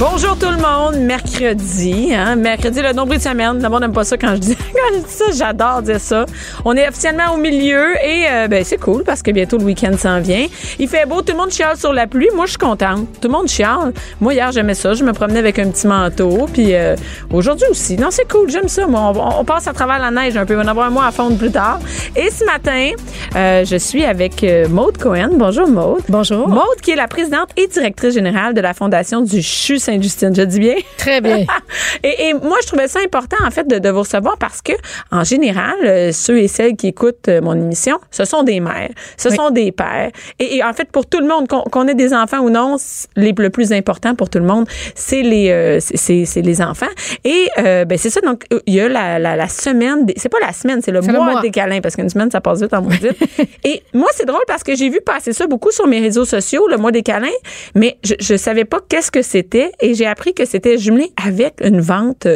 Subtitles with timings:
[0.00, 3.62] Bonjour tout le monde, mercredi, hein, mercredi le nombril de semaine.
[3.62, 6.26] Le monde n'aime pas ça quand je dis quand je dis ça, j'adore dire ça.
[6.64, 9.96] On est officiellement au milieu et euh, ben c'est cool parce que bientôt le week-end
[9.96, 10.46] s'en vient.
[10.80, 12.28] Il fait beau, tout le monde chiale sur la pluie.
[12.34, 13.06] Moi je suis contente.
[13.20, 13.92] Tout le monde chiale.
[14.20, 16.96] Moi hier j'aimais ça, je me promenais avec un petit manteau puis euh,
[17.32, 17.96] aujourd'hui aussi.
[17.96, 18.88] Non c'est cool, j'aime ça.
[18.88, 20.54] Moi on, on, passe à travers la neige un peu.
[20.54, 21.78] On va en avoir un mois à fondre plus tard.
[22.16, 22.90] Et ce matin,
[23.36, 25.30] euh, je suis avec euh, Maude Cohen.
[25.34, 26.02] Bonjour Maude.
[26.08, 26.48] Bonjour.
[26.48, 30.34] Maude qui est la présidente et directrice générale de la fondation du CHU Sainte-Justine.
[30.34, 30.76] Je dis bien?
[30.96, 31.44] Très bien.
[32.02, 34.72] et, et, moi, je trouvais ça important, en fait, de, de vous recevoir parce que,
[35.10, 38.90] en général, euh, ceux et celles qui écoutent euh, mon émission, ce sont des mères,
[39.16, 39.36] ce oui.
[39.36, 40.10] sont des pères.
[40.38, 42.76] Et, et, en fait, pour tout le monde, qu'on qu ait des enfants ou non,
[43.16, 46.86] les, le plus important pour tout le monde, c'est les, euh, c'est les enfants.
[47.24, 48.20] Et, ben, c'est ça.
[48.20, 51.12] Donc, il y a la, la, la semaine, c'est pas la semaine, c'est le, mois,
[51.12, 53.16] le mois des câlins parce qu'une semaine, ça passe vite en maudite.
[53.64, 56.66] et moi, c'est drôle parce que j'ai vu passer ça beaucoup sur mes réseaux sociaux,
[56.68, 57.28] le mois des câlins,
[57.74, 61.54] mais je, je savais pas qu'est-ce que c'était et j'ai appris que c'était jumelé avec
[61.62, 62.26] une vente,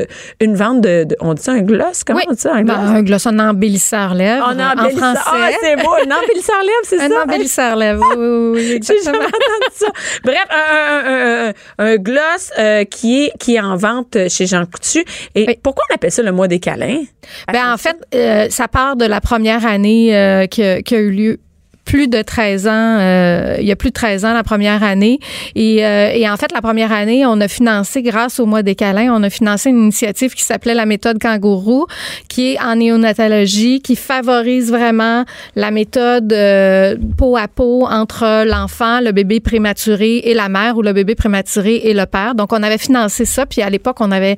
[0.40, 2.24] une vente de, de on dit ça un gloss, comment oui.
[2.28, 2.76] on dit ça un gloss?
[2.76, 4.44] Ben, un gloss, un embellisseur lèvres.
[4.46, 5.20] En, en français.
[5.26, 7.04] Ah, c'est beau, un embellisseur lèvres, c'est ça?
[7.04, 8.80] Un embellisseur lèvres, oui, oui.
[8.82, 9.86] J'ai jamais entendu ça.
[10.24, 14.64] Bref, un, un, un, un gloss euh, qui est qui est en vente chez Jean
[14.66, 15.04] Coutu.
[15.34, 15.58] Et oui.
[15.62, 17.02] pourquoi on appelle ça le mois des câlins?
[17.52, 21.10] Ben en fait, euh, ça part de la première année euh, qui, qui a eu
[21.10, 21.40] lieu
[21.88, 25.20] plus de 13 ans, euh, il y a plus de 13 ans la première année.
[25.54, 28.74] Et, euh, et, en fait, la première année, on a financé, grâce au mois des
[28.74, 31.86] câlins, on a financé une initiative qui s'appelait la méthode kangourou,
[32.28, 35.24] qui est en néonatologie, qui favorise vraiment
[35.56, 40.82] la méthode euh, peau à peau entre l'enfant, le bébé prématuré et la mère ou
[40.82, 42.34] le bébé prématuré et le père.
[42.34, 43.46] Donc, on avait financé ça.
[43.46, 44.36] Puis à l'époque, on avait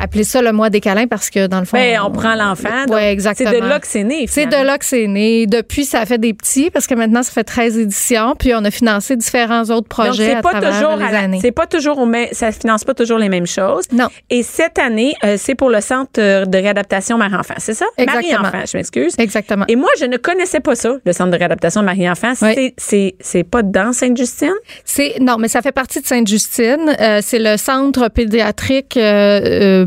[0.00, 1.76] appelé ça le mois des câlins parce que dans le fond...
[1.76, 2.84] Ben, on, on prend l'enfant.
[2.90, 3.50] Oui, exactement.
[3.50, 4.26] C'est de là que c'est né.
[4.28, 5.46] C'est de là que c'est né.
[5.48, 8.70] Depuis, ça fait des petits parce que maintenant, ça fait 13 éditions, puis on a
[8.70, 11.38] financé différents autres projets Donc, pas à travers toujours les à la, années.
[11.40, 13.84] C'est pas toujours ça finance pas toujours les mêmes choses.
[13.92, 14.08] Non.
[14.30, 16.12] Et cette année, euh, c'est pour le centre
[16.44, 17.86] de réadaptation Marie-Enfant, c'est ça?
[17.96, 18.42] Exactement.
[18.42, 19.14] Marie-Enfant, je m'excuse.
[19.18, 19.64] Exactement.
[19.68, 22.32] Et moi, je ne connaissais pas ça, le centre de réadaptation Marie-Enfant.
[22.42, 22.74] Oui.
[22.76, 24.54] C'est, c'est pas dans Sainte-Justine?
[24.84, 26.94] C'est, non, mais ça fait partie de Sainte-Justine.
[27.00, 29.84] Euh, c'est le centre pédiatrique, euh,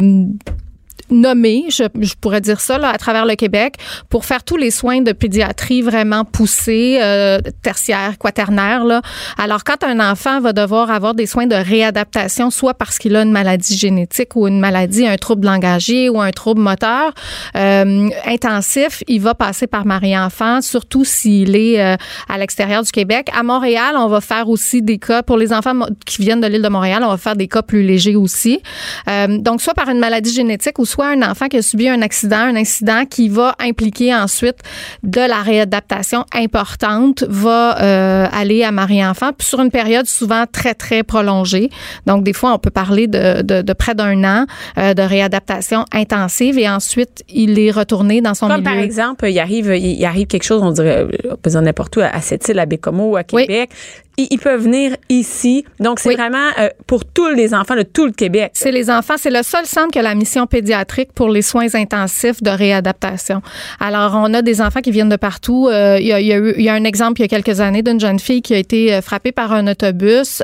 [1.10, 3.76] nommé, je, je, pourrais dire ça, là, à travers le Québec,
[4.10, 8.84] pour faire tous les soins de pédiatrie vraiment poussés, euh, tertiaires, quaternaires.
[8.84, 9.02] Là.
[9.38, 13.22] Alors, quand un enfant va devoir avoir des soins de réadaptation, soit parce qu'il a
[13.22, 17.14] une maladie génétique ou une maladie, un trouble langagier ou un trouble moteur
[17.56, 21.96] euh, intensif, il va passer par Marie-Enfant, surtout s'il est euh,
[22.30, 23.30] à l'extérieur du Québec.
[23.38, 25.74] À Montréal, on va faire aussi des cas, pour les enfants
[26.06, 28.62] qui viennent de l'île de Montréal, on va faire des cas plus légers aussi.
[29.10, 32.02] Euh, donc, soit par une maladie génétique ou soit un enfant qui a subi un
[32.02, 34.58] accident, un incident qui va impliquer ensuite
[35.04, 40.74] de la réadaptation importante, va euh, aller à Marie-Enfant, puis sur une période souvent très,
[40.74, 41.70] très prolongée.
[42.06, 44.46] Donc, des fois, on peut parler de, de, de près d'un an
[44.78, 48.72] euh, de réadaptation intensive et ensuite, il est retourné dans son Comme milieu.
[48.72, 51.06] par exemple, il arrive, il arrive quelque chose, on dirait,
[51.42, 53.70] pas n'importe où, à Sept-Îles, à Bécomo, à Québec.
[53.72, 53.78] Oui
[54.18, 55.66] ils peuvent venir ici.
[55.80, 56.16] Donc, c'est oui.
[56.16, 58.52] vraiment euh, pour tous les enfants de tout le Québec.
[58.54, 59.16] C'est les enfants.
[59.18, 63.42] C'est le seul centre que la mission pédiatrique pour les soins intensifs de réadaptation.
[63.80, 65.68] Alors, on a des enfants qui viennent de partout.
[65.70, 68.54] Euh, il, y a, un exemple il y a quelques années d'une jeune fille qui
[68.54, 70.42] a été frappée par un autobus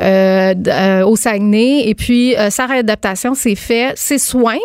[0.00, 1.88] euh, au Saguenay.
[1.88, 3.92] Et puis, sa réadaptation s'est fait.
[3.96, 4.58] Ses soins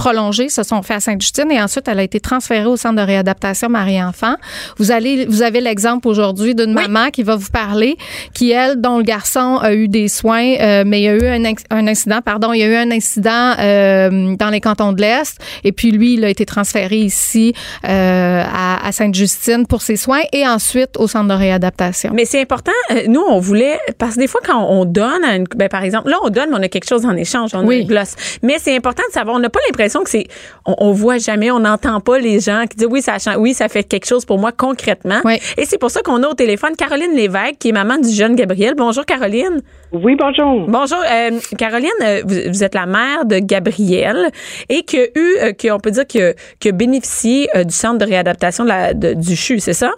[0.00, 3.02] prolongés se sont faits à Sainte-Justine et ensuite elle a été transférée au centre de
[3.02, 4.34] réadaptation Marie-Enfant.
[4.78, 6.88] Vous allez, vous avez l'exemple aujourd'hui d'une oui.
[6.88, 7.98] maman qui va vous parler,
[8.32, 11.26] qui elle, dont le garçon a eu des soins, euh, mais il y a eu
[11.26, 15.02] un, un, incident, pardon, il y a eu un incident euh, dans les cantons de
[15.02, 17.52] l'Est et puis lui, il a été transféré ici
[17.86, 22.12] euh, à, à Sainte-Justine pour ses soins et ensuite au centre de réadaptation.
[22.14, 22.72] Mais c'est important.
[23.06, 26.16] Nous, on voulait parce que des fois quand on donne, une, ben, par exemple, là
[26.24, 27.74] on donne, mais on a quelque chose en échange, on oui.
[27.74, 28.14] a une gloss.
[28.42, 30.26] Mais c'est important de savoir, on n'a pas l'impression l'impression que c'est,
[30.66, 33.54] on, on voit jamais, on n'entend pas les gens qui disent oui, ça, change- oui,
[33.54, 35.20] ça fait quelque chose pour moi concrètement.
[35.24, 35.38] Oui.
[35.56, 38.34] Et c'est pour ça qu'on a au téléphone Caroline Lévesque, qui est maman du jeune
[38.36, 38.74] Gabriel.
[38.76, 39.60] Bonjour, Caroline.
[39.92, 40.66] Oui, bonjour.
[40.68, 44.28] Bonjour, euh, Caroline, euh, vous, vous êtes la mère de Gabriel
[44.68, 47.64] et qui a eu, euh, qui, on peut dire, qui a, qui a bénéficié euh,
[47.64, 49.90] du centre de réadaptation de la, de- du CHU, c'est ça?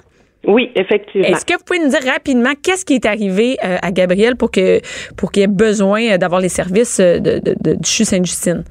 [0.44, 1.28] Oui, effectivement.
[1.28, 4.50] Est-ce que vous pouvez nous dire rapidement qu'est-ce qui est arrivé euh, à Gabriel pour
[4.50, 4.80] que
[5.16, 8.64] pour qu'il ait besoin d'avoir les services de, de- de- du CHU Sainte-Justine?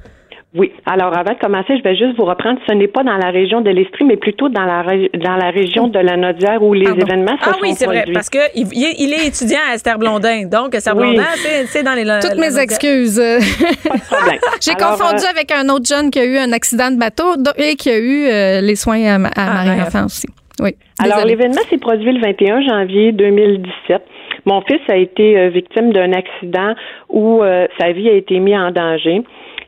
[0.54, 0.70] Oui.
[0.84, 2.58] Alors, avant de commencer, je vais juste vous reprendre.
[2.68, 4.82] Ce n'est pas dans la région de l'Estrie, mais plutôt dans la,
[5.14, 7.06] dans la région de la Nodière où les Pardon.
[7.06, 10.46] événements se Ah sont oui, c'est vrai, parce que il, est- étudiant à Esther Blondin.
[10.50, 11.14] Donc, Esther Oui.
[11.14, 12.02] Blondin, c'est c'est dans les...
[12.20, 13.16] Toutes la- mes excuses.
[13.16, 14.38] Pas de problème.
[14.60, 17.32] J'ai Alors, confondu euh, avec un autre jeune qui a eu un accident de bateau
[17.56, 20.26] et qui a eu euh, les soins à, Ah, Marie-Enfant aussi.
[20.60, 20.76] Oui.
[21.02, 24.02] Alors, l'événement s'est produit le 21 janvier 2017.
[24.44, 26.74] Mon fils a été euh, victime d'un accident
[27.08, 29.22] où euh, sa vie a été mise en danger.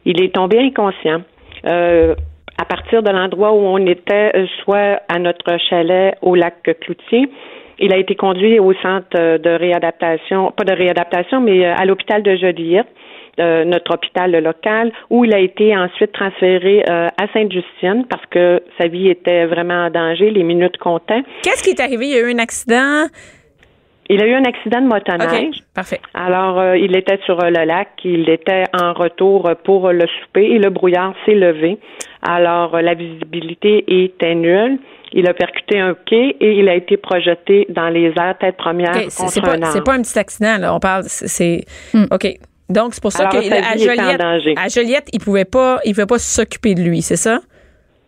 [0.04, 1.22] Il est tombé inconscient.
[1.66, 2.14] Euh,
[2.58, 7.28] à partir de l'endroit où on était, euh, soit à notre chalet au lac Cloutier,
[7.78, 11.84] il a été conduit au centre euh, de réadaptation, pas de réadaptation, mais euh, à
[11.84, 12.86] l'hôpital de Joliette,
[13.40, 18.62] euh, notre hôpital local, où il a été ensuite transféré euh, à Sainte-Justine parce que
[18.78, 21.24] sa vie était vraiment en danger, les minutes comptaient.
[21.42, 22.06] Qu'est-ce qui est arrivé?
[22.06, 23.06] Il y a eu un accident.
[24.10, 25.56] Il a eu un accident de motoneige.
[25.74, 26.00] Parfait.
[26.12, 30.06] Alors, euh, il était sur euh, le lac, il était en retour euh, pour le
[30.20, 31.78] souper et le brouillard s'est levé.
[32.22, 34.78] Alors, euh, la visibilité était nulle.
[35.12, 38.90] Il a percuté un quai et il a été projeté dans les airs tête première
[38.96, 39.66] OK, c'est contre c'est un pas, arbre.
[39.72, 40.74] c'est pas un petit accident, là.
[40.74, 41.64] On parle, c'est- c'est.
[42.10, 42.26] OK.
[42.68, 44.54] Donc, c'est pour ça qu'à Joliette, danger.
[44.56, 47.40] à Joliette, il pouvait pas, il pouvait pas s'occuper de lui, c'est ça?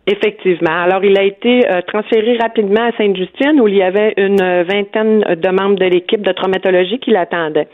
[0.09, 0.71] Effectivement.
[0.71, 4.63] Alors, il a été euh, transféré rapidement à Sainte-Justine où il y avait une euh,
[4.63, 7.67] vingtaine de membres de l'équipe de traumatologie qui l'attendaient.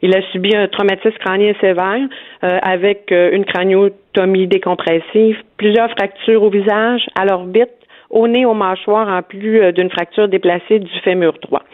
[0.00, 2.00] Il a subi un traumatisme crânien sévère
[2.42, 7.68] euh, avec euh, une craniotomie décompressive, plusieurs fractures au visage, à l'orbite,
[8.08, 11.64] au nez, aux mâchoires, en plus d'une fracture déplacée du fémur droit.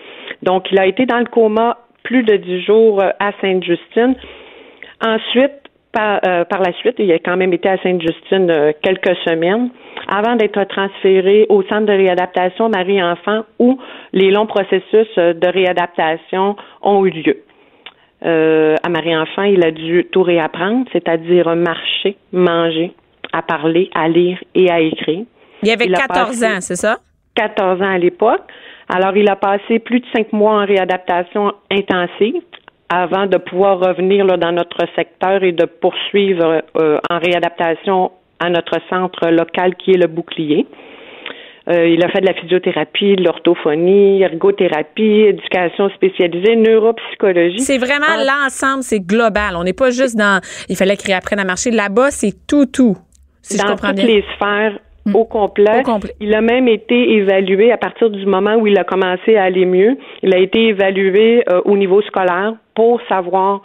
[0.43, 4.17] Donc, il a été dans le coma plus de dix jours à Sainte-Justine.
[5.05, 5.60] Ensuite,
[5.93, 9.71] par, euh, par la suite, il a quand même été à Sainte-Justine euh, quelques semaines
[10.09, 13.79] avant d'être transféré au centre de réadaptation Marie-Enfant où
[14.13, 17.43] les longs processus euh, de réadaptation ont eu lieu.
[18.25, 22.93] Euh, à Marie-Enfant, il a dû tout réapprendre, c'est-à-dire marcher, manger,
[23.33, 25.25] à parler, à lire et à écrire.
[25.63, 26.99] Il avait Il a 14 passé- ans, c'est ça?
[27.35, 28.43] 14 ans à l'époque.
[28.89, 32.43] Alors, il a passé plus de cinq mois en réadaptation intensive
[32.93, 38.11] avant de pouvoir revenir là, dans notre secteur et de poursuivre euh, en réadaptation
[38.41, 40.67] à notre centre local qui est le bouclier.
[41.69, 47.61] Euh, il a fait de la physiothérapie, de l'orthophonie, ergothérapie, éducation spécialisée, neuropsychologie.
[47.61, 48.25] C'est vraiment Ah.
[48.45, 49.55] l'ensemble, c'est global.
[49.57, 50.41] On n'est pas juste dans.
[50.69, 51.71] Il fallait qu'il apprenne à marcher.
[51.71, 52.97] Là-bas, c'est tout, tout.
[53.43, 54.07] Si je dans comprends toutes bien.
[54.07, 54.79] les sphères
[55.15, 55.81] au complet.
[55.81, 56.15] Au complet.
[56.21, 59.67] Il a même été évalué à partir du moment où il a commencé à aller
[59.67, 59.97] mieux.
[60.23, 63.63] Il a été évalué euh, au niveau scolaire pour savoir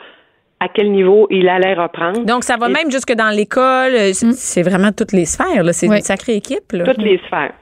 [0.59, 2.23] à quel niveau il allait reprendre.
[2.25, 3.93] Donc, ça va Et même jusque dans l'école.
[3.93, 5.63] Euh, C'est c'est vraiment toutes les sphères.
[5.73, 5.91] C'est Mm.
[5.91, 5.97] Oui.
[5.97, 6.71] une sacrée équipe.
[6.71, 6.85] Là.
[6.85, 7.53] toutes les sphères.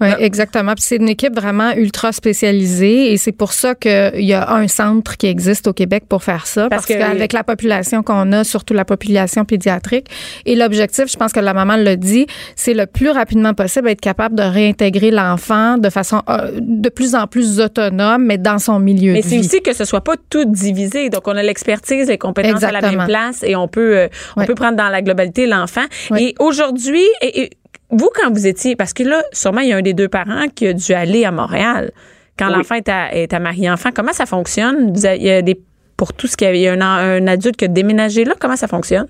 [0.00, 0.16] Oui, Ah.
[0.20, 0.74] exactement.
[0.74, 4.68] Puis c'est une équipe vraiment ultra spécialisée et c'est pour ça qu'il y a un
[4.68, 6.68] centre qui existe au Québec pour faire ça.
[6.68, 10.06] Parce qu'avec la population qu'on a, surtout la population pédiatrique,
[10.46, 12.26] et l'objectif, je pense que la maman l'a dit,
[12.56, 17.14] c'est le plus rapidement possible être capable de réintégrer l'enfant de façon euh, de plus
[17.14, 20.44] en plus autonome, mais dans son milieu Mais c'est aussi que ce soit pas tout
[20.44, 21.08] divisé.
[21.10, 23.02] Donc, on a l'expertise, les compétences à la Exactement.
[23.02, 25.84] même place et on peut, euh, on peut prendre dans la globalité l'enfant.
[26.18, 27.50] Et aujourd'hui, et- et
[27.90, 30.46] vous, quand vous étiez, parce que là, sûrement, il y a un des deux parents
[30.54, 31.92] qui a dû aller à Montréal.
[32.38, 32.54] Quand Oui.
[32.56, 34.92] l'enfant est à, est à Marie-Enfant, comment ça fonctionne?
[34.92, 35.60] Vous avez- il y a des,
[35.96, 36.80] pour tout ce qu'il y a, il y a un,
[37.22, 39.06] un adulte qui a déménagé là, comment ça fonctionne?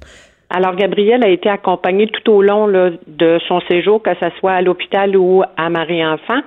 [0.55, 4.53] Alors, Gabriel a été accompagné tout au long là, de son séjour, que ce soit
[4.53, 6.41] à l'hôpital ou à Marie-Enfant.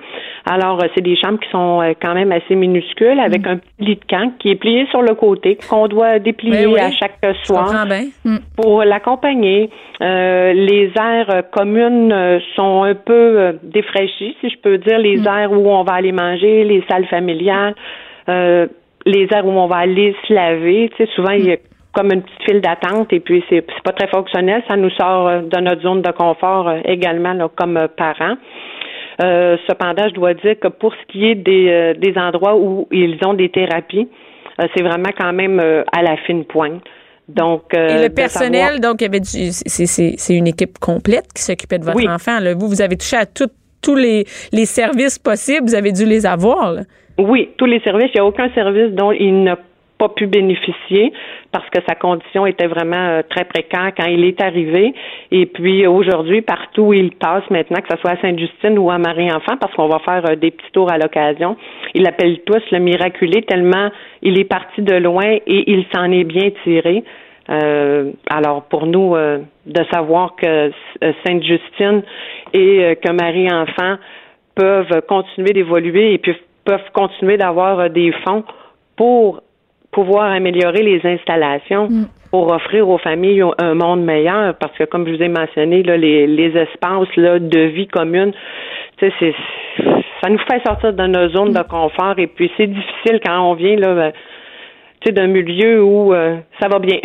[0.48, 3.50] Alors, euh, c'est des chambres qui sont euh, quand même assez minuscules, avec Mm.
[3.50, 6.74] un petit lit de camp qui est plié sur le côté, qu'on doit déplier Oui,
[6.74, 6.80] oui.
[6.80, 7.84] à chaque soir.
[7.86, 8.38] bien.
[8.56, 9.70] pour l'accompagner.
[10.00, 12.14] Euh, les aires euh, communes
[12.54, 14.98] sont un peu défraîchies, si je peux dire.
[14.98, 17.74] Les aires où on va aller manger, les salles familiales,
[18.28, 18.66] euh,
[19.04, 20.90] les aires où on va aller se laver.
[20.96, 21.56] Tu sais, souvent, il y a
[21.96, 24.62] comme une petite file d'attente et puis c'est pas très fonctionnel.
[24.68, 28.36] Ça nous sort euh, de notre zone de confort euh, également là, comme euh, parents.
[29.22, 32.86] Euh, cependant, je dois dire que pour ce qui est des, euh, des endroits où
[32.92, 34.06] ils ont des thérapies,
[34.60, 36.82] euh, c'est vraiment quand même à la fine pointe.
[37.28, 42.08] Donc, Et le personnel, savoir- donc, c'est- une équipe complète qui s'occupait de votre Oui.
[42.08, 42.38] enfant.
[42.40, 42.54] là.
[42.54, 43.50] Vous, vous avez touché à tout-
[43.82, 45.66] tous les, les services possibles.
[45.66, 46.72] Vous avez dû les avoir.
[46.72, 46.82] là.
[47.18, 48.10] Oui, tous les services.
[48.14, 49.56] Il n'y a aucun service dont il n'a
[49.98, 51.12] pas pu bénéficier
[51.52, 54.94] parce que sa condition était vraiment euh, très précaire quand il est arrivé.
[55.30, 58.98] Et puis aujourd'hui, partout où il passe maintenant, que ce soit à Sainte-Justine ou à
[58.98, 61.56] Marie-Enfant, parce qu'on va faire euh, des petits tours à l'occasion,
[61.94, 63.90] il l'appelle tous le miraculé tellement
[64.22, 67.04] il est parti de loin et il s'en est bien tiré.
[67.48, 70.72] Euh, alors pour nous, de savoir que
[71.24, 72.02] Sainte-Justine
[72.52, 73.96] et que Marie-Enfant
[74.56, 76.34] peuvent continuer d'évoluer et puis
[76.64, 78.42] peuvent continuer d'avoir des fonds
[78.96, 79.42] pour
[79.96, 82.06] pouvoir améliorer les installations mm.
[82.30, 85.96] pour offrir aux familles un monde meilleur parce que comme je vous ai mentionné là,
[85.96, 88.32] les, les espaces là, de vie commune
[89.00, 89.10] c'est
[90.20, 93.54] ça nous fait sortir de nos zones de confort et puis c'est difficile quand on
[93.54, 94.12] vient là ben,
[95.12, 96.98] d'un milieu où euh, ça va bien.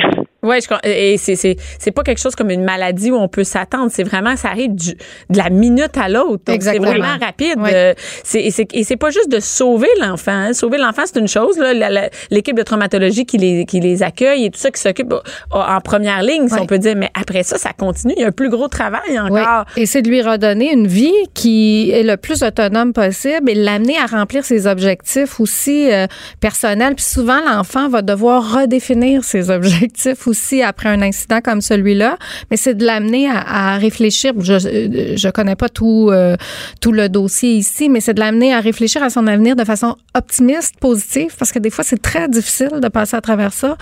[0.43, 3.91] Oui, et c'est, c'est, c'est pas quelque chose comme une maladie où on peut s'attendre.
[3.93, 4.95] C'est vraiment, ça arrive du,
[5.29, 6.43] de la minute à l'autre.
[6.47, 7.59] C'est vraiment rapide.
[7.59, 7.93] Euh,
[8.23, 10.31] c'est, et, c'est, pas juste de sauver l'enfant.
[10.31, 10.53] Hein.
[10.53, 11.59] Sauver l'enfant, c'est une chose.
[11.59, 15.13] Là, l'équipe de traumatologie qui les, qui les accueille et tout ça, qui s'occupe
[15.51, 16.95] en première ligne, si on peut dire.
[16.95, 18.13] Mais après ça, ça continue.
[18.17, 19.65] Il y a un plus gros travail encore.
[19.77, 23.97] Et c'est de lui redonner une vie qui est le plus autonome possible et l'amener
[23.99, 26.07] à remplir ses objectifs aussi euh,
[26.39, 26.95] personnels.
[26.95, 30.30] Puis souvent, l'enfant va devoir redéfinir ses objectifs aussi
[30.63, 32.17] après un incident comme celui-là,
[32.49, 34.33] mais c'est de l'amener à, réfléchir.
[34.39, 36.35] Je je connais pas tout euh,
[36.81, 39.95] tout le dossier ici, mais c'est de l'amener à réfléchir à son avenir de façon
[40.15, 43.77] optimiste, positive, parce que des fois c'est très difficile de passer à travers ça.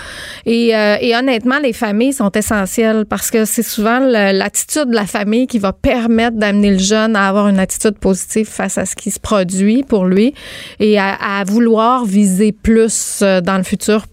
[0.46, 5.06] Et, euh, et honnêtement, les familles sont essentielles parce que c'est souvent l'attitude de la
[5.06, 8.96] famille qui va permettre d'amener le jeune à avoir une attitude positive face à ce
[8.96, 10.34] qui se produit pour lui
[10.80, 14.06] et à, à vouloir viser plus euh, dans le futur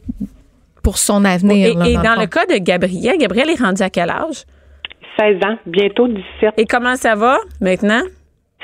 [0.86, 1.70] pour son avenir.
[1.84, 4.44] Et, dans, le, cas de Gabriel, Gabriel est rendu à quel âge?
[5.18, 6.54] 16 ans, bientôt 17.
[6.58, 8.02] Et comment ça va maintenant?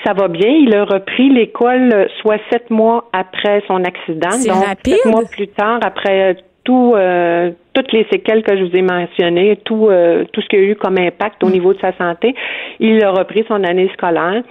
[0.07, 0.49] Ça va bien.
[0.49, 4.31] Il a repris l'école euh, soit sept mois après son accident.
[4.47, 4.99] donc, rapide.
[5.02, 8.83] Sept mois plus tard, après euh, tout, euh, toutes les séquelles que je vous ai
[8.83, 9.90] mentionnées, tout,
[10.33, 11.52] tout ce qu'il y a eu comme impact au mm.
[11.52, 12.35] niveau de sa santé,
[12.81, 14.42] il a repris son année scolaire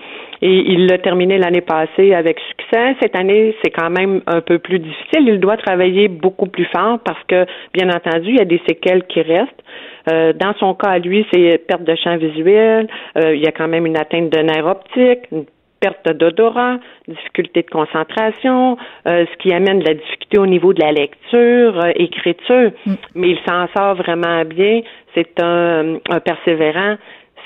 [0.42, 2.96] et il l'a terminé l'année passée avec succès.
[3.02, 5.28] Cette année, c'est quand même un peu plus difficile.
[5.28, 9.04] Il doit travailler beaucoup plus fort parce que, bien entendu, il y a des séquelles
[9.04, 9.64] qui restent.
[10.10, 12.88] Euh, dans son cas, lui, c'est perte de champ visuel.
[13.18, 15.46] Euh, il y a quand même une atteinte de nerf optique, une
[15.82, 20.82] perte d'odorat, difficulté de concentration, euh, ce qui amène de la difficulté au niveau de
[20.82, 22.72] la lecture, écriture.
[22.86, 22.94] Mm.
[23.16, 24.82] Mais il s'en sort vraiment bien.
[25.14, 26.96] C'est un, un persévérant.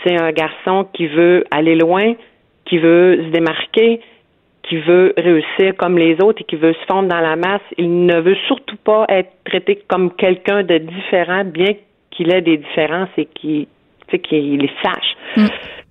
[0.03, 2.13] C'est un garçon qui veut aller loin,
[2.65, 4.01] qui veut se démarquer,
[4.63, 7.61] qui veut réussir comme les autres et qui veut se fondre dans la masse.
[7.77, 11.73] Il ne veut surtout pas être traité comme quelqu'un de différent, bien
[12.11, 13.67] qu'il ait des différences et qu'il
[14.11, 15.15] les sache.
[15.37, 15.45] Mm.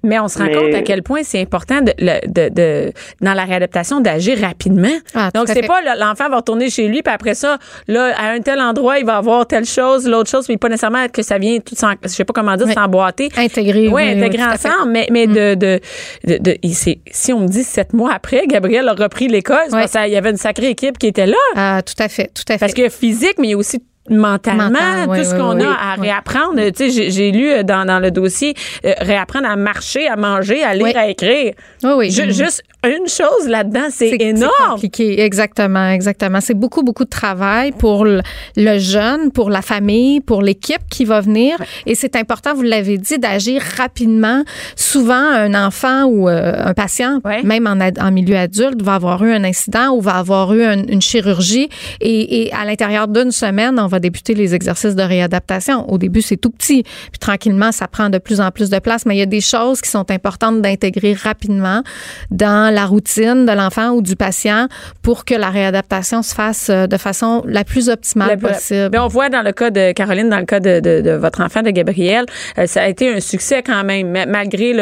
[0.05, 3.45] Mais on se rend compte à quel point c'est important de, de, de, dans la
[3.45, 4.89] réadaptation d'agir rapidement.
[5.15, 7.59] Ah, Donc c'est pas l'enfant va retourner chez lui puis après ça
[7.89, 11.09] là à un tel endroit il va avoir telle chose, l'autre chose mais pas nécessairement
[11.09, 13.31] que ça vient tout sans, je sais pas comment dire s'emboîter.
[13.37, 13.89] Intégrer.
[13.89, 15.33] Oui, intégrer ensemble mais mais mm.
[15.33, 15.81] de
[16.25, 20.17] de, de, si on me dit sept mois après Gabriel a repris l'école, il y
[20.17, 21.37] avait une sacrée équipe qui était là.
[21.57, 22.59] Ah tout à fait, tout à fait.
[22.59, 26.61] Parce que physique mais il y a aussi mentalement, tout ce qu'on a à réapprendre.
[26.71, 30.63] Tu sais, j'ai lu euh, dans, dans le dossier euh, réapprendre à marcher, à manger,
[30.63, 31.55] à lire, à écrire.
[31.83, 32.11] Oui, oui.
[32.11, 34.53] juste une chose là-dedans, c'est énorme.
[34.59, 36.41] C'est compliqué, exactement, exactement.
[36.41, 38.21] C'est beaucoup, beaucoup de travail pour le,
[38.57, 41.57] jeune, pour la famille, pour l'équipe qui va venir.
[41.87, 44.45] Et c'est important, vous l'avez dit, d'agir rapidement.
[44.77, 49.33] Souvent, un enfant ou euh, un patient, même en, en, milieu adulte, va avoir eu
[49.33, 51.69] un incident ou va avoir eu une chirurgie.
[52.01, 55.91] Et, et à l'intérieur d'une semaine, on va débuter les exercices de réadaptation.
[55.91, 56.83] Au début, c'est tout petit.
[56.83, 59.07] Puis tranquillement, ça prend de plus en plus de place.
[59.07, 61.83] Mais il y a des choses qui sont importantes d'intégrer rapidement
[62.31, 64.69] dans la routine de l'enfant ou du patient
[65.03, 68.97] pour que la réadaptation se fasse euh, de façon la plus optimale possible.
[68.99, 72.27] on voit dans le cas de Caroline, dans le cas de, votre enfant, de Gabriel,
[72.59, 74.11] euh, ça a été un succès quand même.
[74.29, 74.73] Malgré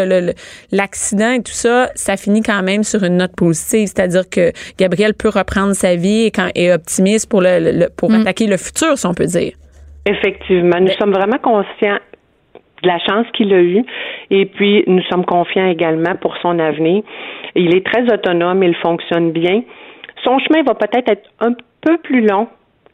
[0.71, 3.89] l'accident et tout ça, ça finit quand même sur une note positive.
[3.95, 8.23] C'est-à-dire que Gabriel peut reprendre sa vie et, quand, est optimiste pour, le, pour mm.
[8.23, 9.53] attaquer le futur, si on peut dire.
[10.07, 10.81] Effectivement.
[10.81, 11.99] Nous sommes vraiment conscients
[12.83, 13.85] de la chance qu'il a eue
[14.31, 17.03] et puis nous sommes confiants également pour son avenir.
[17.55, 19.63] Il est très autonome, il fonctionne bien.
[20.25, 22.49] Son chemin va peut-être être un peu plus long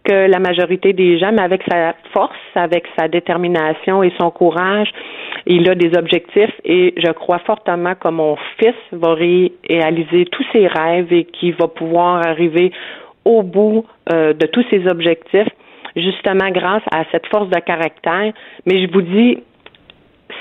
[0.04, 4.90] que la majorité des gens, mais avec sa force, avec sa détermination et son courage,
[5.46, 10.66] il a des objectifs et je crois fortement que mon fils va réaliser tous ses
[10.66, 12.72] rêves et qu'il va pouvoir arriver
[13.24, 15.48] au bout euh, de tous ses objectifs,
[15.98, 18.32] justement grâce à cette force de caractère.
[18.66, 19.38] Mais je vous dis,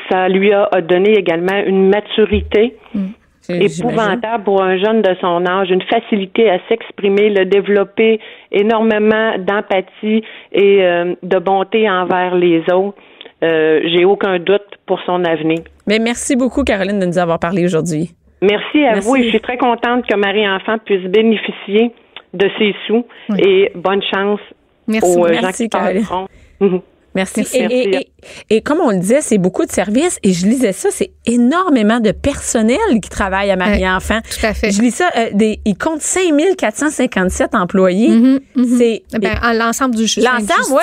[0.10, 2.76] ça lui a donné également une maturité.
[2.94, 3.08] Mm
[3.50, 8.20] épouvantable pour un jeune de son âge, une facilité à s'exprimer, le développer
[8.52, 12.98] énormément d'empathie et euh, de bonté envers les autres.
[13.44, 15.60] Euh, J'ai aucun doute pour son avenir.
[15.86, 18.12] Mais merci beaucoup, Caroline, de nous avoir parlé aujourd'hui.
[18.42, 21.92] Merci à vous et je suis très contente que Marie-Enfant puisse bénéficier
[22.34, 23.06] de ses sous
[23.40, 24.40] et bonne chance
[24.88, 26.06] Merci, merci, Caroline.
[27.18, 27.40] Merci.
[27.42, 27.58] Merci.
[27.58, 28.08] Et, et- et-
[28.50, 30.18] et comme on le disait, c'est beaucoup de services.
[30.24, 34.20] Et je lisais ça, c'est énormément de personnel qui travaille à Marie-Enfant.
[34.30, 34.72] tout à fait.
[34.72, 38.10] Je lis ça, euh, des, ils comptent 5457 employés.
[38.10, 38.78] Mhm, mhm.
[38.78, 39.04] C'est
[39.42, 40.80] à l'ensemble du L'ensemble,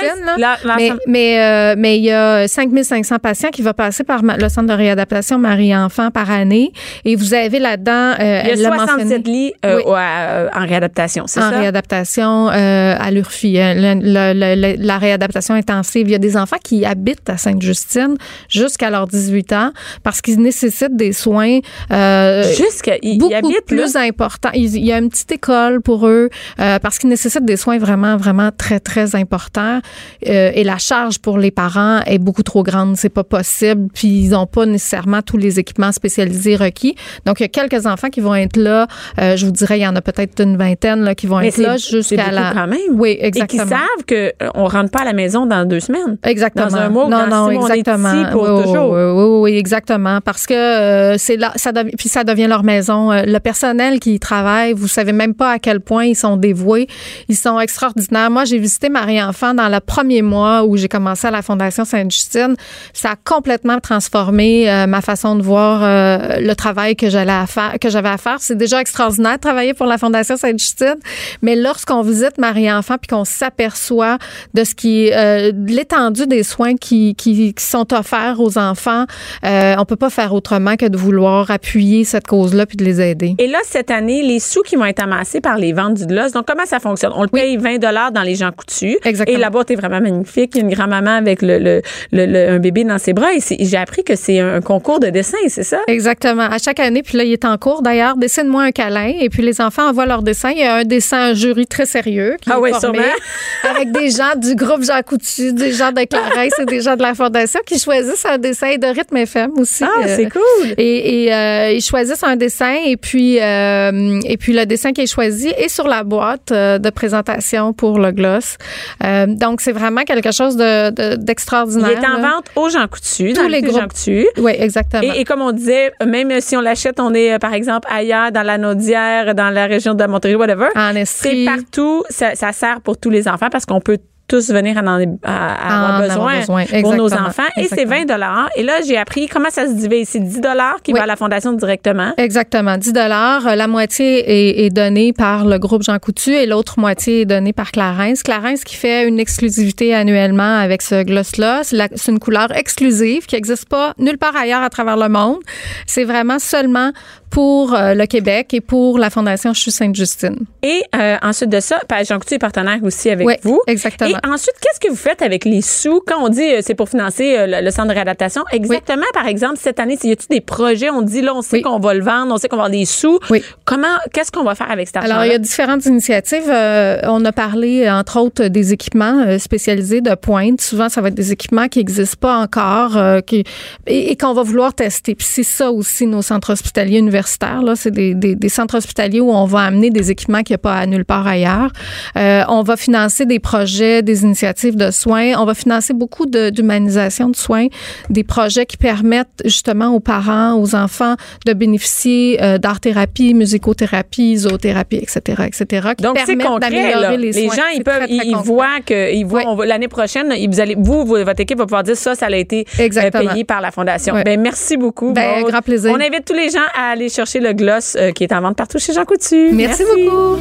[0.78, 0.90] oui.
[1.06, 4.72] Mais, euh, mais il y a 5500 patients qui vont passer par le centre de
[4.74, 6.72] réadaptation Marie-Enfant par année.
[7.04, 9.92] Et vous avez là-dedans, euh, il y a elle l'a mentionné, 67 lits euh, Oui.
[9.96, 11.58] à- en réadaptation, c'est en ça?
[11.58, 16.06] réadaptation euh, à l'URFI, euh, la réadaptation intensive.
[16.08, 18.16] Il y a des enfants qui habitent à Sainte-Justine
[18.48, 19.70] jusqu'à leurs 18 ans
[20.02, 21.58] parce qu'ils nécessitent des soins
[21.92, 24.50] euh, Jusqu'à, ils, ils beaucoup habitent plus importants.
[24.54, 26.28] Il il y a une petite école pour eux
[26.60, 29.80] euh, parce qu'ils nécessitent des soins vraiment, vraiment très, très importants.
[30.28, 32.96] Euh, et la charge pour les parents est beaucoup trop grande.
[32.96, 33.88] C'est pas possible.
[33.94, 36.94] Puis ils n'ont pas nécessairement tous les équipements spécialisés requis.
[37.26, 38.86] Donc, il y a quelques enfants qui vont être là.
[39.20, 41.48] Euh, je vous dirais, il y en a peut-être une vingtaine là, qui vont Mais
[41.48, 42.52] être là jusqu'à la.
[42.52, 42.78] quand même.
[42.92, 43.66] Oui, Et qui exactement.
[43.68, 44.04] savent
[44.52, 46.03] qu'on ne rentre pas à la maison dans deux semaines.
[46.22, 46.66] Exactement.
[46.66, 48.12] Dans un mois non, dans non, six mois, on est exactement.
[48.12, 48.90] ici pour oui, toujours.
[48.90, 50.20] Oui, oui, oui, exactement.
[50.20, 53.12] Parce que euh, c'est là, ça devient, puis ça devient leur maison.
[53.12, 56.36] Euh, Le personnel qui y travaille, vous savez même pas à quel point ils sont
[56.36, 56.88] dévoués.
[57.28, 58.30] Ils sont extraordinaires.
[58.30, 62.56] Moi, j'ai visité Marie-Enfant dans le premier mois où j'ai commencé à la Fondation Sainte-Justine.
[62.92, 67.46] Ça a complètement transformé euh, ma façon de voir euh, le travail que j'allais à
[67.46, 68.36] faire, que j'avais à faire.
[68.40, 70.96] C'est déjà extraordinaire de travailler pour la Fondation Sainte-Justine,
[71.42, 74.18] mais lorsqu'on visite Marie-Enfant puis qu'on s'aperçoit
[74.54, 79.04] de ce qui, euh, de l'étendue des soins qui, qui, qui sont offerts aux enfants,
[79.44, 83.00] euh, on peut pas faire autrement que de vouloir appuyer cette cause-là puis de les
[83.00, 83.34] aider.
[83.38, 86.32] Et là, cette année, les sous qui vont être amassés par les ventes du gloss,
[86.32, 87.12] donc comment ça fonctionne?
[87.14, 88.96] On le paye 20 dans les gens coutus.
[89.04, 89.36] Exactement.
[89.36, 90.52] Et la boîte est vraiment magnifique.
[90.54, 91.82] Il y a une grand-maman avec le, le,
[92.12, 93.28] le- le- un bébé dans ses bras.
[93.34, 95.78] Et j'ai appris que c'est un concours de dessin, c'est ça?
[95.86, 96.42] Exactement.
[96.42, 99.12] À chaque année, puis là, il est en cours d'ailleurs, dessine-moi un câlin.
[99.20, 100.50] Et puis les enfants envoient leur dessin.
[100.50, 103.74] Il y a un dessin un jury très sérieux qui Ah est oui, formé sûrement.
[103.76, 107.02] avec des gens du groupe Jean Coutu, des gens de Clarence et des gens de
[107.02, 109.84] la Fondation qui choisissent un dessin de rythme FM aussi.
[109.84, 110.74] Ah, Euh, c'est cool.
[110.78, 115.02] Et, et, euh, ils choisissent un dessin et puis euh, et puis le dessin qui
[115.02, 118.56] est choisi est sur la boîte euh, de présentation pour le gloss.
[119.02, 121.90] Euh, donc c'est vraiment quelque chose de de- Il d'extraordinaire.
[122.02, 122.30] est en là.
[122.36, 123.80] vente aux gens coutus, Tous dans les les groupes.
[123.80, 124.26] gens coutus.
[124.38, 125.02] Oui, exactement.
[125.02, 128.32] Et, et comme on disait, même si on l'achète, on est, euh, par exemple, ailleurs,
[128.32, 130.68] dans la Naudière, dans la région de Montérégie, whatever.
[130.76, 132.04] en C'est partout.
[132.10, 133.98] Ça, ça sert pour tous les enfants parce qu'on peut
[134.34, 137.28] tous venir en, en- à, à En avoir avoir besoin, pour nos Exactement.
[137.28, 137.42] enfants.
[137.56, 138.34] Et c'est Exactement.
[138.44, 140.08] 20 Et là, j'ai appris comment ça se divise.
[140.08, 140.40] C'est 10
[140.82, 140.98] qui Oui.
[140.98, 142.12] va à la fondation directement.
[142.16, 143.54] Exactement, 10 dollars.
[143.56, 144.18] La moitié
[144.60, 148.22] est, est donnée par le groupe Jean Coutu et l'autre moitié est donnée par Clarence.
[148.22, 151.62] Clarence qui fait une exclusivité annuellement avec ce gloss-là.
[151.64, 155.38] C'est une couleur exclusive qui n'existe pas nulle part ailleurs à travers le monde.
[155.86, 156.90] C'est vraiment seulement
[157.34, 160.36] pour euh, le Québec et pour la Fondation Chute Sainte-Justine.
[160.62, 163.60] Et euh, ensuite de ça, ben, Jean Coutu est partenaire aussi avec Oui, vous.
[163.66, 164.08] exactement.
[164.10, 166.00] Et ensuite, qu'est-ce que vous faites avec les sous?
[166.06, 168.44] Quand on dit euh, c'est pour financer euh, le, le centre de réadaptation?
[168.52, 170.90] Exactement, par exemple, cette année, y a-t-il des projets?
[170.90, 171.62] On dit là, on sait Oui.
[171.62, 173.18] qu'on va le vendre, on sait qu'on va avoir des sous.
[173.30, 173.42] Oui.
[173.64, 176.44] Comment, qu'est-ce qu'on va faire avec cet argent Alors, il y a différentes initiatives.
[176.48, 180.60] On a parlé, entre autres, des équipements spécialisés de pointe.
[180.60, 183.42] Souvent, ça va être des équipements qui n'existent pas encore qui,
[183.88, 185.16] et, et qu'on va vouloir tester.
[185.16, 187.23] Puis c'est ça aussi, nos centres hospitaliers universitaires.
[187.64, 190.56] Là, c'est des, des, des centres hospitaliers où on va amener des équipements qu'il n'y
[190.56, 191.70] a pas à nulle part ailleurs.
[192.16, 195.32] Euh, on va financer des projets, des initiatives de soins.
[195.38, 197.66] On va financer beaucoup de- d'humanisation de, soins,
[198.10, 201.14] des projets qui permettent justement aux parents, aux enfants
[201.46, 205.88] de bénéficier euh, d'art-thérapie, musicothérapie, zoothérapie, etc., etc.
[205.96, 206.60] qui Donc, c'est concret.
[206.70, 207.16] d'améliorer là.
[207.16, 208.46] Les, Les, gens, ils peuvent, très, très ils, concret.
[208.46, 209.46] voient que, ils voient, Oui.
[209.48, 212.26] on va- l'année prochaine, vous allez, vous, vous- votre équipe va pouvoir dire ça, ça
[212.26, 213.30] a été euh, Exactement.
[213.32, 214.14] payé par la fondation.
[214.14, 214.22] Oui.
[214.24, 215.12] Ben, merci beaucoup.
[215.12, 215.90] Ben, grand plaisir.
[215.92, 218.56] On invite tous les gens à aller chercher le gloss euh, qui est en vente
[218.56, 219.50] partout chez Jean Coutu.
[219.52, 220.38] Merci, beaucoup.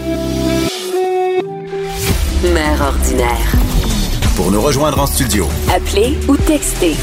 [2.54, 3.52] Mère ordinaire.
[4.36, 6.95] Pour nous rejoindre en studio, Appelez ou textez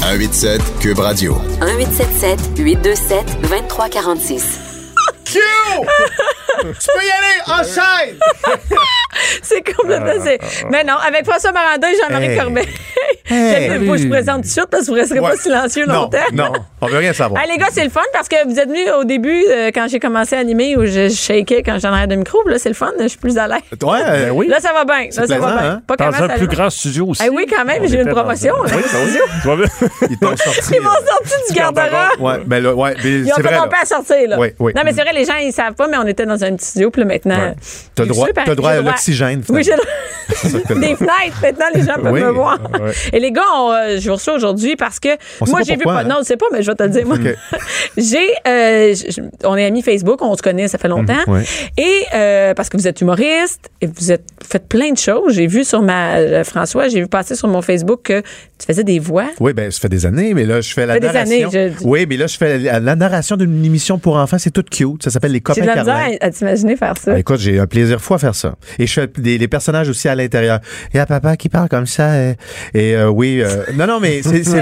[0.00, 1.36] 187 Cube Radio.
[1.60, 4.58] 1877 827 2346.
[6.60, 8.16] Tu peux y aller, enchaîne!
[9.42, 9.90] C'est comme
[10.22, 10.38] C'est-
[10.70, 12.38] Mais non, avec François Maranda et Jean-Marie Hey.
[12.38, 12.66] Corbet.
[13.28, 13.70] Hey.
[13.80, 15.30] Il faut que je présente tout de suite parce que vous ne resterez Ouais.
[15.30, 16.18] pas silencieux Non, longtemps.
[16.32, 17.42] non, on veut rien savoir.
[17.42, 19.86] Ah, les gars, c'est le fun parce que vous êtes venus au début, euh, quand
[19.88, 22.40] j'ai commencé à animer, où je shakais quand j'en arrête de micro.
[22.44, 22.92] puis Là, c'est le fun.
[23.00, 23.58] Je suis plus à l'aise.
[23.82, 24.46] Ouais, euh, Ben oui.
[24.46, 25.06] Là, ça va bien.
[25.06, 25.70] Là, ça va bien.
[25.70, 25.82] hein?
[25.88, 26.54] Pas Dans un ça plus va.
[26.54, 27.22] grand studio aussi.
[27.24, 28.74] Ah oui, quand même, On j'ai eu une dans promotion, un- là.
[28.76, 29.18] Oui, ben oui.
[29.42, 29.66] Tu vois bien?
[30.10, 30.74] ils t'ont sorti.
[30.74, 32.20] Ils m'ont sorti du garde-robe.
[32.20, 33.68] Ouais, ben là, ouais, mais Ils ont commencé là.
[33.82, 34.38] à sortir, là.
[34.38, 34.72] Oui, oui.
[34.76, 36.66] Non, mais c'est vrai, les gens, ils savent pas, mais on était dans un petit
[36.66, 37.38] studio, puis là, maintenant.
[37.38, 37.54] Ouais.
[37.94, 39.72] T'as droit- t'as droit à l'oxygène, Oui, j'ai
[40.74, 41.40] des fenêtres.
[41.42, 42.20] Maintenant, les gens peuvent Oui.
[42.22, 42.58] me voir.
[42.80, 42.92] Ouais.
[43.12, 45.08] Et les gars, on, euh, je vous reçois aujourd'hui parce que
[45.40, 45.84] On moi, j'ai vu.
[45.84, 46.04] pas- hein?
[46.04, 47.06] Non, je sais pas, mais je vais te le dire.
[47.06, 47.16] Moi,
[47.96, 48.18] j'ai.
[48.46, 48.94] euh,
[49.44, 51.14] on est amis Facebook, on se connaît, ça fait longtemps.
[51.26, 51.44] Mhm, ouais.
[51.78, 55.34] Et euh, parce que vous êtes humoriste et vous êtes vous faites plein de choses.
[55.34, 56.44] J'ai vu sur ma.
[56.44, 59.26] François, j'ai vu passer sur mon Facebook que tu faisais des voix.
[59.40, 61.48] Oui, ben ça fait des années, mais là, je fais la Ça fait des narration.
[61.50, 64.38] années, je- Oui, mais là, je fais la, la narration d'une émission pour enfants.
[64.38, 65.02] C'est tout cute.
[65.02, 65.62] Ça s'appelle Les copains
[66.38, 67.12] t'imaginer faire ça.
[67.14, 68.54] Ah, écoute, j'ai un plaisir fou à faire ça.
[68.78, 70.60] Et je fais des, les personnages aussi à l'intérieur.
[70.92, 72.10] Il y a papa qui parle comme ça.
[72.12, 72.34] euh,
[72.74, 73.40] et euh, oui.
[73.42, 74.60] euh, non, non, mais c'est c'est